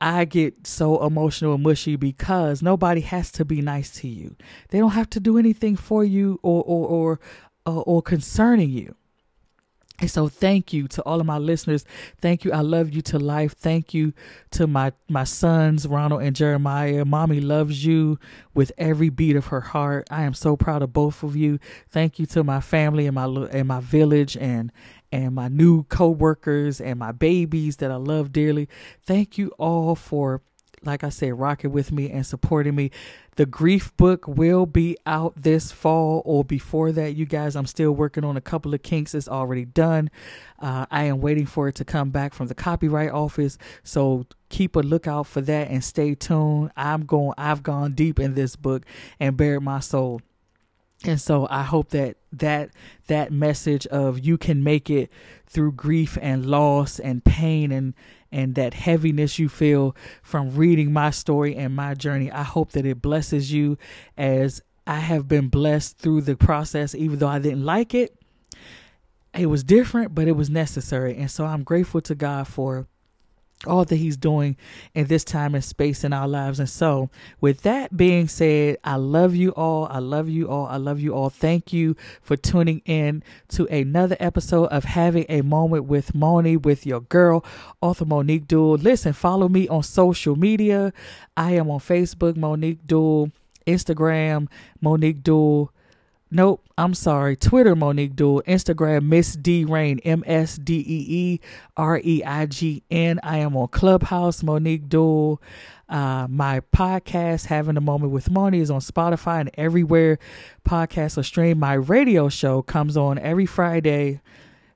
I 0.00 0.24
get 0.24 0.66
so 0.66 1.04
emotional 1.04 1.54
and 1.54 1.62
mushy 1.62 1.96
because 1.96 2.62
nobody 2.62 3.00
has 3.02 3.30
to 3.32 3.44
be 3.44 3.62
nice 3.62 3.90
to 4.00 4.08
you. 4.08 4.36
They 4.70 4.78
don't 4.78 4.90
have 4.90 5.10
to 5.10 5.20
do 5.20 5.38
anything 5.38 5.76
for 5.76 6.04
you 6.04 6.40
or 6.42 6.62
or 6.64 6.88
or 6.88 7.20
uh, 7.66 7.80
or 7.80 8.02
concerning 8.02 8.70
you. 8.70 8.94
And 10.00 10.10
so 10.10 10.26
thank 10.26 10.72
you 10.72 10.88
to 10.88 11.02
all 11.02 11.20
of 11.20 11.26
my 11.26 11.38
listeners. 11.38 11.84
Thank 12.20 12.44
you. 12.44 12.52
I 12.52 12.62
love 12.62 12.90
you 12.90 13.00
to 13.02 13.18
life. 13.18 13.52
Thank 13.52 13.94
you 13.94 14.12
to 14.50 14.66
my 14.66 14.92
my 15.08 15.22
sons 15.22 15.86
Ronald 15.86 16.22
and 16.22 16.34
Jeremiah. 16.34 17.04
Mommy 17.04 17.40
loves 17.40 17.86
you 17.86 18.18
with 18.54 18.72
every 18.76 19.08
beat 19.08 19.36
of 19.36 19.46
her 19.46 19.60
heart. 19.60 20.08
I 20.10 20.24
am 20.24 20.34
so 20.34 20.56
proud 20.56 20.82
of 20.82 20.92
both 20.92 21.22
of 21.22 21.36
you. 21.36 21.60
Thank 21.88 22.18
you 22.18 22.26
to 22.26 22.42
my 22.42 22.60
family 22.60 23.06
and 23.06 23.14
my 23.14 23.26
and 23.26 23.68
my 23.68 23.80
village 23.80 24.36
and 24.36 24.72
and 25.14 25.32
my 25.32 25.46
new 25.46 25.84
co-workers 25.84 26.80
and 26.80 26.98
my 26.98 27.12
babies 27.12 27.76
that 27.76 27.92
I 27.92 27.96
love 27.96 28.32
dearly. 28.32 28.68
Thank 29.06 29.38
you 29.38 29.52
all 29.58 29.94
for 29.94 30.42
like 30.82 31.02
I 31.02 31.08
said, 31.08 31.38
rocking 31.38 31.72
with 31.72 31.92
me 31.92 32.10
and 32.10 32.26
supporting 32.26 32.74
me. 32.74 32.90
The 33.36 33.46
grief 33.46 33.96
book 33.96 34.28
will 34.28 34.66
be 34.66 34.98
out 35.06 35.32
this 35.34 35.72
fall 35.72 36.20
or 36.26 36.44
before 36.44 36.92
that, 36.92 37.14
you 37.14 37.24
guys. 37.24 37.56
I'm 37.56 37.64
still 37.64 37.92
working 37.92 38.22
on 38.22 38.36
a 38.36 38.42
couple 38.42 38.74
of 38.74 38.82
kinks. 38.82 39.14
It's 39.14 39.26
already 39.26 39.64
done. 39.64 40.10
Uh, 40.58 40.84
I 40.90 41.04
am 41.04 41.22
waiting 41.22 41.46
for 41.46 41.68
it 41.68 41.76
to 41.76 41.86
come 41.86 42.10
back 42.10 42.34
from 42.34 42.48
the 42.48 42.54
copyright 42.54 43.12
office. 43.12 43.56
So 43.82 44.26
keep 44.50 44.76
a 44.76 44.80
lookout 44.80 45.26
for 45.26 45.40
that 45.40 45.70
and 45.70 45.82
stay 45.82 46.14
tuned. 46.14 46.70
I'm 46.76 47.06
going, 47.06 47.32
I've 47.38 47.62
gone 47.62 47.94
deep 47.94 48.20
in 48.20 48.34
this 48.34 48.54
book 48.54 48.84
and 49.18 49.38
bared 49.38 49.62
my 49.62 49.80
soul 49.80 50.20
and 51.06 51.20
so 51.20 51.46
i 51.50 51.62
hope 51.62 51.90
that 51.90 52.16
that 52.32 52.70
that 53.06 53.32
message 53.32 53.86
of 53.88 54.18
you 54.20 54.36
can 54.36 54.62
make 54.62 54.90
it 54.90 55.10
through 55.46 55.72
grief 55.72 56.18
and 56.20 56.46
loss 56.46 56.98
and 56.98 57.24
pain 57.24 57.70
and 57.70 57.94
and 58.32 58.56
that 58.56 58.74
heaviness 58.74 59.38
you 59.38 59.48
feel 59.48 59.94
from 60.22 60.54
reading 60.54 60.92
my 60.92 61.10
story 61.10 61.54
and 61.54 61.74
my 61.74 61.94
journey 61.94 62.30
i 62.30 62.42
hope 62.42 62.72
that 62.72 62.86
it 62.86 63.00
blesses 63.00 63.52
you 63.52 63.78
as 64.16 64.62
i 64.86 64.96
have 64.96 65.28
been 65.28 65.48
blessed 65.48 65.98
through 65.98 66.20
the 66.20 66.36
process. 66.36 66.94
Even 66.94 67.18
though 67.18 67.28
i 67.28 67.38
didn't 67.38 67.64
like 67.64 67.94
it 67.94 68.16
it 69.36 69.46
was 69.46 69.64
different 69.64 70.14
but 70.14 70.28
it 70.28 70.32
was 70.32 70.50
necessary. 70.50 71.16
And 71.16 71.30
so 71.30 71.44
i'm 71.44 71.62
grateful 71.62 72.00
to 72.02 72.14
god 72.14 72.48
for 72.48 72.86
all 73.66 73.84
that 73.84 73.96
he's 73.96 74.16
doing 74.16 74.56
in 74.94 75.06
this 75.06 75.24
time 75.24 75.54
and 75.54 75.64
space 75.64 76.04
in 76.04 76.12
our 76.12 76.28
lives. 76.28 76.60
And 76.60 76.68
so, 76.68 77.10
with 77.40 77.62
that 77.62 77.96
being 77.96 78.28
said, 78.28 78.78
I 78.84 78.96
love 78.96 79.34
you 79.34 79.50
all. 79.50 79.86
I 79.90 79.98
love 79.98 80.28
you 80.28 80.48
all. 80.48 80.66
I 80.66 80.76
love 80.76 81.00
you 81.00 81.14
all. 81.14 81.30
Thank 81.30 81.72
you 81.72 81.96
for 82.22 82.36
tuning 82.36 82.82
in 82.84 83.22
to 83.48 83.66
another 83.66 84.16
episode 84.20 84.66
of 84.66 84.84
Having 84.84 85.26
a 85.28 85.42
Moment 85.42 85.84
with 85.84 86.14
Moni 86.14 86.56
with 86.56 86.86
your 86.86 87.00
girl, 87.00 87.44
author 87.80 88.04
Monique 88.04 88.48
Dual. 88.48 88.76
Listen, 88.76 89.12
follow 89.12 89.48
me 89.48 89.68
on 89.68 89.82
social 89.82 90.36
media. 90.36 90.92
I 91.36 91.52
am 91.52 91.70
on 91.70 91.80
Facebook, 91.80 92.36
Monique 92.36 92.86
Dual, 92.86 93.30
Instagram, 93.66 94.48
Monique 94.80 95.22
Dual. 95.22 95.70
Nope, 96.34 96.68
I'm 96.76 96.94
sorry. 96.94 97.36
Twitter, 97.36 97.76
Monique 97.76 98.16
Dual. 98.16 98.42
Instagram, 98.42 99.04
Miss 99.04 99.34
D 99.34 99.64
Rain, 99.64 100.00
M 100.00 100.24
S 100.26 100.56
D 100.56 100.78
E 100.78 101.06
E 101.08 101.40
R 101.76 102.00
E 102.02 102.24
I 102.24 102.46
G 102.46 102.82
N. 102.90 103.20
I 103.22 103.38
am 103.38 103.56
on 103.56 103.68
Clubhouse, 103.68 104.42
Monique 104.42 104.88
Dual. 104.88 105.40
Uh, 105.88 106.26
my 106.28 106.58
podcast, 106.74 107.46
Having 107.46 107.76
a 107.76 107.80
Moment 107.80 108.10
with 108.10 108.32
Moni, 108.32 108.58
is 108.58 108.68
on 108.68 108.80
Spotify 108.80 109.42
and 109.42 109.50
everywhere 109.54 110.18
podcasts 110.68 111.16
are 111.16 111.22
streamed. 111.22 111.60
My 111.60 111.74
radio 111.74 112.28
show 112.28 112.62
comes 112.62 112.96
on 112.96 113.16
every 113.20 113.46
Friday 113.46 114.20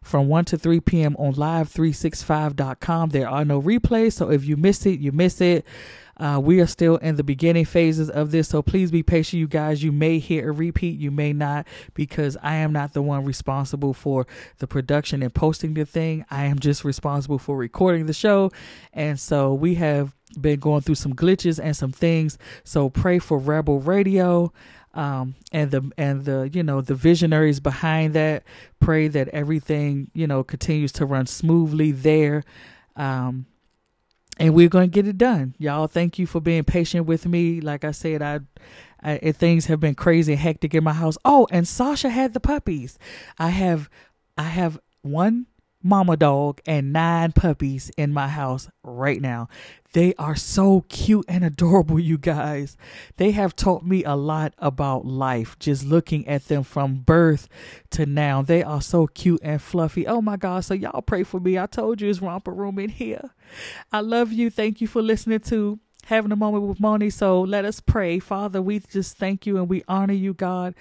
from 0.08 0.28
1 0.28 0.46
to 0.46 0.58
3 0.58 0.80
p.m. 0.80 1.14
on 1.16 1.34
live365.com. 1.34 3.10
There 3.10 3.28
are 3.28 3.44
no 3.44 3.60
replays, 3.60 4.14
so 4.14 4.30
if 4.30 4.44
you 4.44 4.56
miss 4.56 4.86
it, 4.86 5.00
you 5.00 5.12
miss 5.12 5.40
it. 5.40 5.64
Uh, 6.16 6.40
we 6.42 6.60
are 6.60 6.66
still 6.66 6.96
in 6.96 7.14
the 7.14 7.22
beginning 7.22 7.64
phases 7.64 8.10
of 8.10 8.32
this, 8.32 8.48
so 8.48 8.60
please 8.60 8.90
be 8.90 9.04
patient, 9.04 9.38
you 9.38 9.46
guys. 9.46 9.84
You 9.84 9.92
may 9.92 10.18
hear 10.18 10.48
a 10.48 10.52
repeat, 10.52 10.98
you 10.98 11.12
may 11.12 11.32
not, 11.32 11.66
because 11.94 12.36
I 12.42 12.56
am 12.56 12.72
not 12.72 12.92
the 12.92 13.02
one 13.02 13.24
responsible 13.24 13.94
for 13.94 14.26
the 14.58 14.66
production 14.66 15.22
and 15.22 15.32
posting 15.32 15.74
the 15.74 15.84
thing. 15.84 16.24
I 16.30 16.46
am 16.46 16.58
just 16.58 16.84
responsible 16.84 17.38
for 17.38 17.56
recording 17.56 18.06
the 18.06 18.12
show. 18.12 18.50
And 18.92 19.20
so 19.20 19.54
we 19.54 19.76
have 19.76 20.12
been 20.40 20.58
going 20.58 20.82
through 20.82 20.96
some 20.96 21.14
glitches 21.14 21.60
and 21.62 21.76
some 21.76 21.92
things. 21.92 22.36
So 22.64 22.90
pray 22.90 23.18
for 23.18 23.38
Rebel 23.38 23.80
Radio. 23.80 24.52
Um, 24.98 25.36
and 25.52 25.70
the 25.70 25.92
and 25.96 26.24
the 26.24 26.50
you 26.52 26.64
know 26.64 26.80
the 26.80 26.96
visionaries 26.96 27.60
behind 27.60 28.14
that 28.14 28.42
pray 28.80 29.06
that 29.06 29.28
everything 29.28 30.10
you 30.12 30.26
know 30.26 30.42
continues 30.42 30.90
to 30.92 31.06
run 31.06 31.26
smoothly 31.26 31.92
there 31.92 32.42
um, 32.96 33.46
and 34.38 34.54
we're 34.54 34.68
going 34.68 34.90
to 34.90 34.94
get 34.94 35.06
it 35.08 35.16
done. 35.16 35.54
Y'all, 35.58 35.86
thank 35.86 36.18
you 36.18 36.26
for 36.26 36.40
being 36.40 36.64
patient 36.64 37.06
with 37.06 37.26
me. 37.26 37.60
Like 37.60 37.84
I 37.84 37.92
said, 37.92 38.22
I, 38.22 38.40
I 39.02 39.32
things 39.32 39.66
have 39.66 39.80
been 39.80 39.94
crazy 39.94 40.32
and 40.32 40.40
hectic 40.40 40.74
in 40.74 40.84
my 40.84 40.92
house. 40.92 41.16
Oh, 41.24 41.46
and 41.50 41.66
Sasha 41.66 42.10
had 42.10 42.34
the 42.34 42.40
puppies. 42.40 42.98
I 43.38 43.50
have 43.50 43.88
I 44.36 44.44
have 44.44 44.80
one 45.02 45.46
mama 45.88 46.16
dog 46.16 46.60
and 46.66 46.92
nine 46.92 47.32
puppies 47.32 47.90
in 47.96 48.12
my 48.12 48.28
house 48.28 48.68
right 48.82 49.20
now. 49.20 49.48
They 49.94 50.14
are 50.14 50.36
so 50.36 50.84
cute 50.90 51.24
and 51.28 51.42
adorable, 51.42 51.98
you 51.98 52.18
guys. 52.18 52.76
They 53.16 53.30
have 53.30 53.56
taught 53.56 53.84
me 53.84 54.04
a 54.04 54.14
lot 54.14 54.52
about 54.58 55.06
life 55.06 55.58
just 55.58 55.84
looking 55.84 56.28
at 56.28 56.46
them 56.48 56.62
from 56.62 56.96
birth 56.96 57.48
to 57.92 58.04
now. 58.04 58.42
They 58.42 58.62
are 58.62 58.82
so 58.82 59.06
cute 59.06 59.40
and 59.42 59.62
fluffy. 59.62 60.06
Oh 60.06 60.20
my 60.20 60.36
God. 60.36 60.64
So, 60.64 60.74
y'all 60.74 61.00
pray 61.00 61.22
for 61.22 61.40
me. 61.40 61.58
I 61.58 61.66
told 61.66 62.02
you 62.02 62.10
it's 62.10 62.20
romper 62.20 62.52
room 62.52 62.78
in 62.78 62.90
here. 62.90 63.30
I 63.90 64.00
love 64.00 64.30
you. 64.30 64.50
Thank 64.50 64.82
you 64.82 64.86
for 64.86 65.00
listening 65.00 65.40
to 65.40 65.80
having 66.08 66.32
a 66.32 66.36
moment 66.36 66.64
with 66.64 66.80
Moni. 66.80 67.10
So 67.10 67.40
let 67.42 67.64
us 67.66 67.80
pray. 67.80 68.18
Father, 68.18 68.62
we 68.62 68.78
just 68.80 69.18
thank 69.18 69.46
you 69.46 69.58
and 69.58 69.68
we 69.68 69.84
honor 69.86 70.14
you, 70.14 70.32
God, 70.32 70.74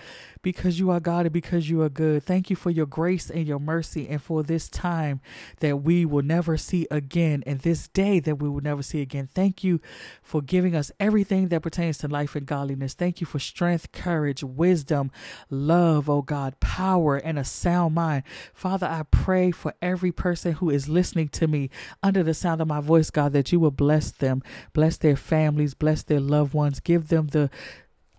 because 0.48 0.80
you 0.80 0.90
are 0.90 1.02
God 1.02 1.26
and 1.26 1.34
because 1.34 1.70
you 1.70 1.82
are 1.82 1.90
good. 1.90 2.24
Thank 2.24 2.50
you 2.50 2.56
for 2.56 2.70
your 2.70 2.86
grace 2.86 3.30
and 3.30 3.46
your 3.46 3.60
mercy 3.60 4.08
and 4.08 4.22
for 4.22 4.44
this 4.44 4.70
time 4.70 5.20
that 5.60 5.84
we 5.84 6.06
will 6.06 6.24
never 6.24 6.56
see 6.56 6.88
again 6.90 7.44
and 7.46 7.60
this 7.60 7.90
day 7.90 8.22
that 8.22 8.38
we 8.38 8.48
will 8.48 8.62
never 8.62 8.82
see 8.82 9.02
again. 9.02 9.28
Thank 9.28 9.62
you 9.62 9.82
for 10.22 10.42
giving 10.42 10.74
us 10.74 10.90
everything 11.02 11.50
that 11.50 11.64
pertains 11.64 11.98
to 11.98 12.08
life 12.08 12.34
and 12.34 12.46
godliness. 12.46 12.94
Thank 12.94 13.20
you 13.20 13.28
for 13.28 13.40
strength, 13.40 13.92
courage, 13.92 14.42
wisdom, 14.42 15.12
love, 15.50 16.10
oh 16.10 16.22
God, 16.22 16.58
power, 16.62 17.18
and 17.18 17.38
a 17.38 17.44
sound 17.44 17.96
mind. 17.96 18.24
Father, 18.54 18.88
I 18.88 19.04
pray 19.12 19.52
for 19.52 19.74
every 19.82 20.14
person 20.14 20.54
who 20.54 20.70
is 20.70 20.88
listening 20.88 21.28
to 21.28 21.48
me 21.48 21.70
under 22.02 22.24
the 22.24 22.34
sound 22.34 22.62
of 22.62 22.70
my 22.70 22.80
voice, 22.80 23.10
God, 23.10 23.34
that 23.34 23.52
you 23.52 23.60
will 23.60 23.70
bless 23.70 24.12
them, 24.12 24.42
bless 24.72 24.96
their 24.96 25.18
families, 25.18 25.74
bless 25.74 26.04
their 26.04 26.22
loved 26.22 26.54
ones, 26.54 26.80
give 26.80 27.10
them 27.10 27.28
the 27.28 27.50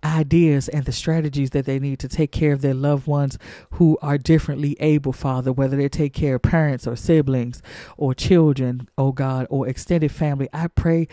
ideas 0.03 0.67
and 0.69 0.85
the 0.85 0.91
strategies 0.91 1.51
that 1.51 1.65
they 1.65 1.79
need 1.79 1.99
to 1.99 2.07
take 2.07 2.31
care 2.31 2.53
of 2.53 2.61
their 2.61 2.73
loved 2.73 3.07
ones 3.07 3.37
who 3.71 3.97
are 4.01 4.17
differently 4.17 4.75
able, 4.79 5.13
Father, 5.13 5.51
whether 5.51 5.77
they 5.77 5.89
take 5.89 6.13
care 6.13 6.35
of 6.35 6.41
parents 6.41 6.87
or 6.87 6.95
siblings 6.95 7.61
or 7.97 8.13
children, 8.13 8.87
oh 8.97 9.11
God, 9.11 9.47
or 9.49 9.67
extended 9.67 10.11
family. 10.11 10.47
I 10.53 10.67
pray 10.67 11.07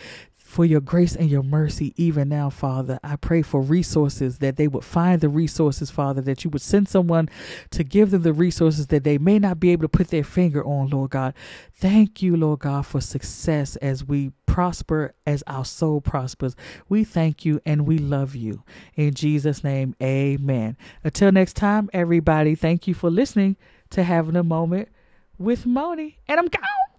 for 0.47 0.63
your 0.63 0.79
grace 0.79 1.13
and 1.13 1.29
your 1.29 1.43
mercy 1.43 1.93
even 1.97 2.29
now, 2.29 2.49
Father. 2.49 2.99
I 3.03 3.17
pray 3.17 3.41
for 3.41 3.61
resources 3.61 4.37
that 4.37 4.55
they 4.55 4.69
would 4.69 4.85
find 4.85 5.19
the 5.19 5.27
resources, 5.27 5.91
Father, 5.91 6.21
that 6.21 6.45
you 6.45 6.49
would 6.49 6.61
send 6.61 6.87
someone 6.87 7.27
to 7.71 7.83
give 7.83 8.11
them 8.11 8.21
the 8.21 8.31
resources 8.31 8.87
that 8.87 9.03
they 9.03 9.17
may 9.17 9.39
not 9.39 9.59
be 9.59 9.71
able 9.71 9.83
to 9.83 9.89
put 9.89 10.07
their 10.07 10.23
finger 10.23 10.63
on, 10.65 10.89
Lord 10.89 11.11
God. 11.11 11.33
Thank 11.73 12.21
you, 12.21 12.37
Lord 12.37 12.59
God, 12.59 12.85
for 12.85 13.01
success 13.01 13.75
as 13.77 14.05
we 14.05 14.31
prosper 14.45 15.13
as 15.25 15.43
our 15.47 15.65
soul 15.65 15.99
prospers. 15.99 16.55
We 16.87 17.03
thank 17.03 17.43
you 17.43 17.59
and 17.65 17.85
we 17.85 17.97
love 17.97 18.33
you. 18.33 18.63
In 18.95 19.13
Jesus' 19.15 19.65
name, 19.65 19.95
amen. 20.01 20.77
Until 21.03 21.33
next 21.33 21.57
time, 21.57 21.89
everybody, 21.91 22.55
thank 22.55 22.87
you 22.87 22.93
for 22.93 23.09
listening 23.09 23.57
to 23.89 24.01
Having 24.01 24.37
a 24.37 24.43
Moment 24.43 24.87
with 25.37 25.65
Moni. 25.65 26.19
And 26.25 26.39
I'm 26.39 26.47
gone. 26.47 26.96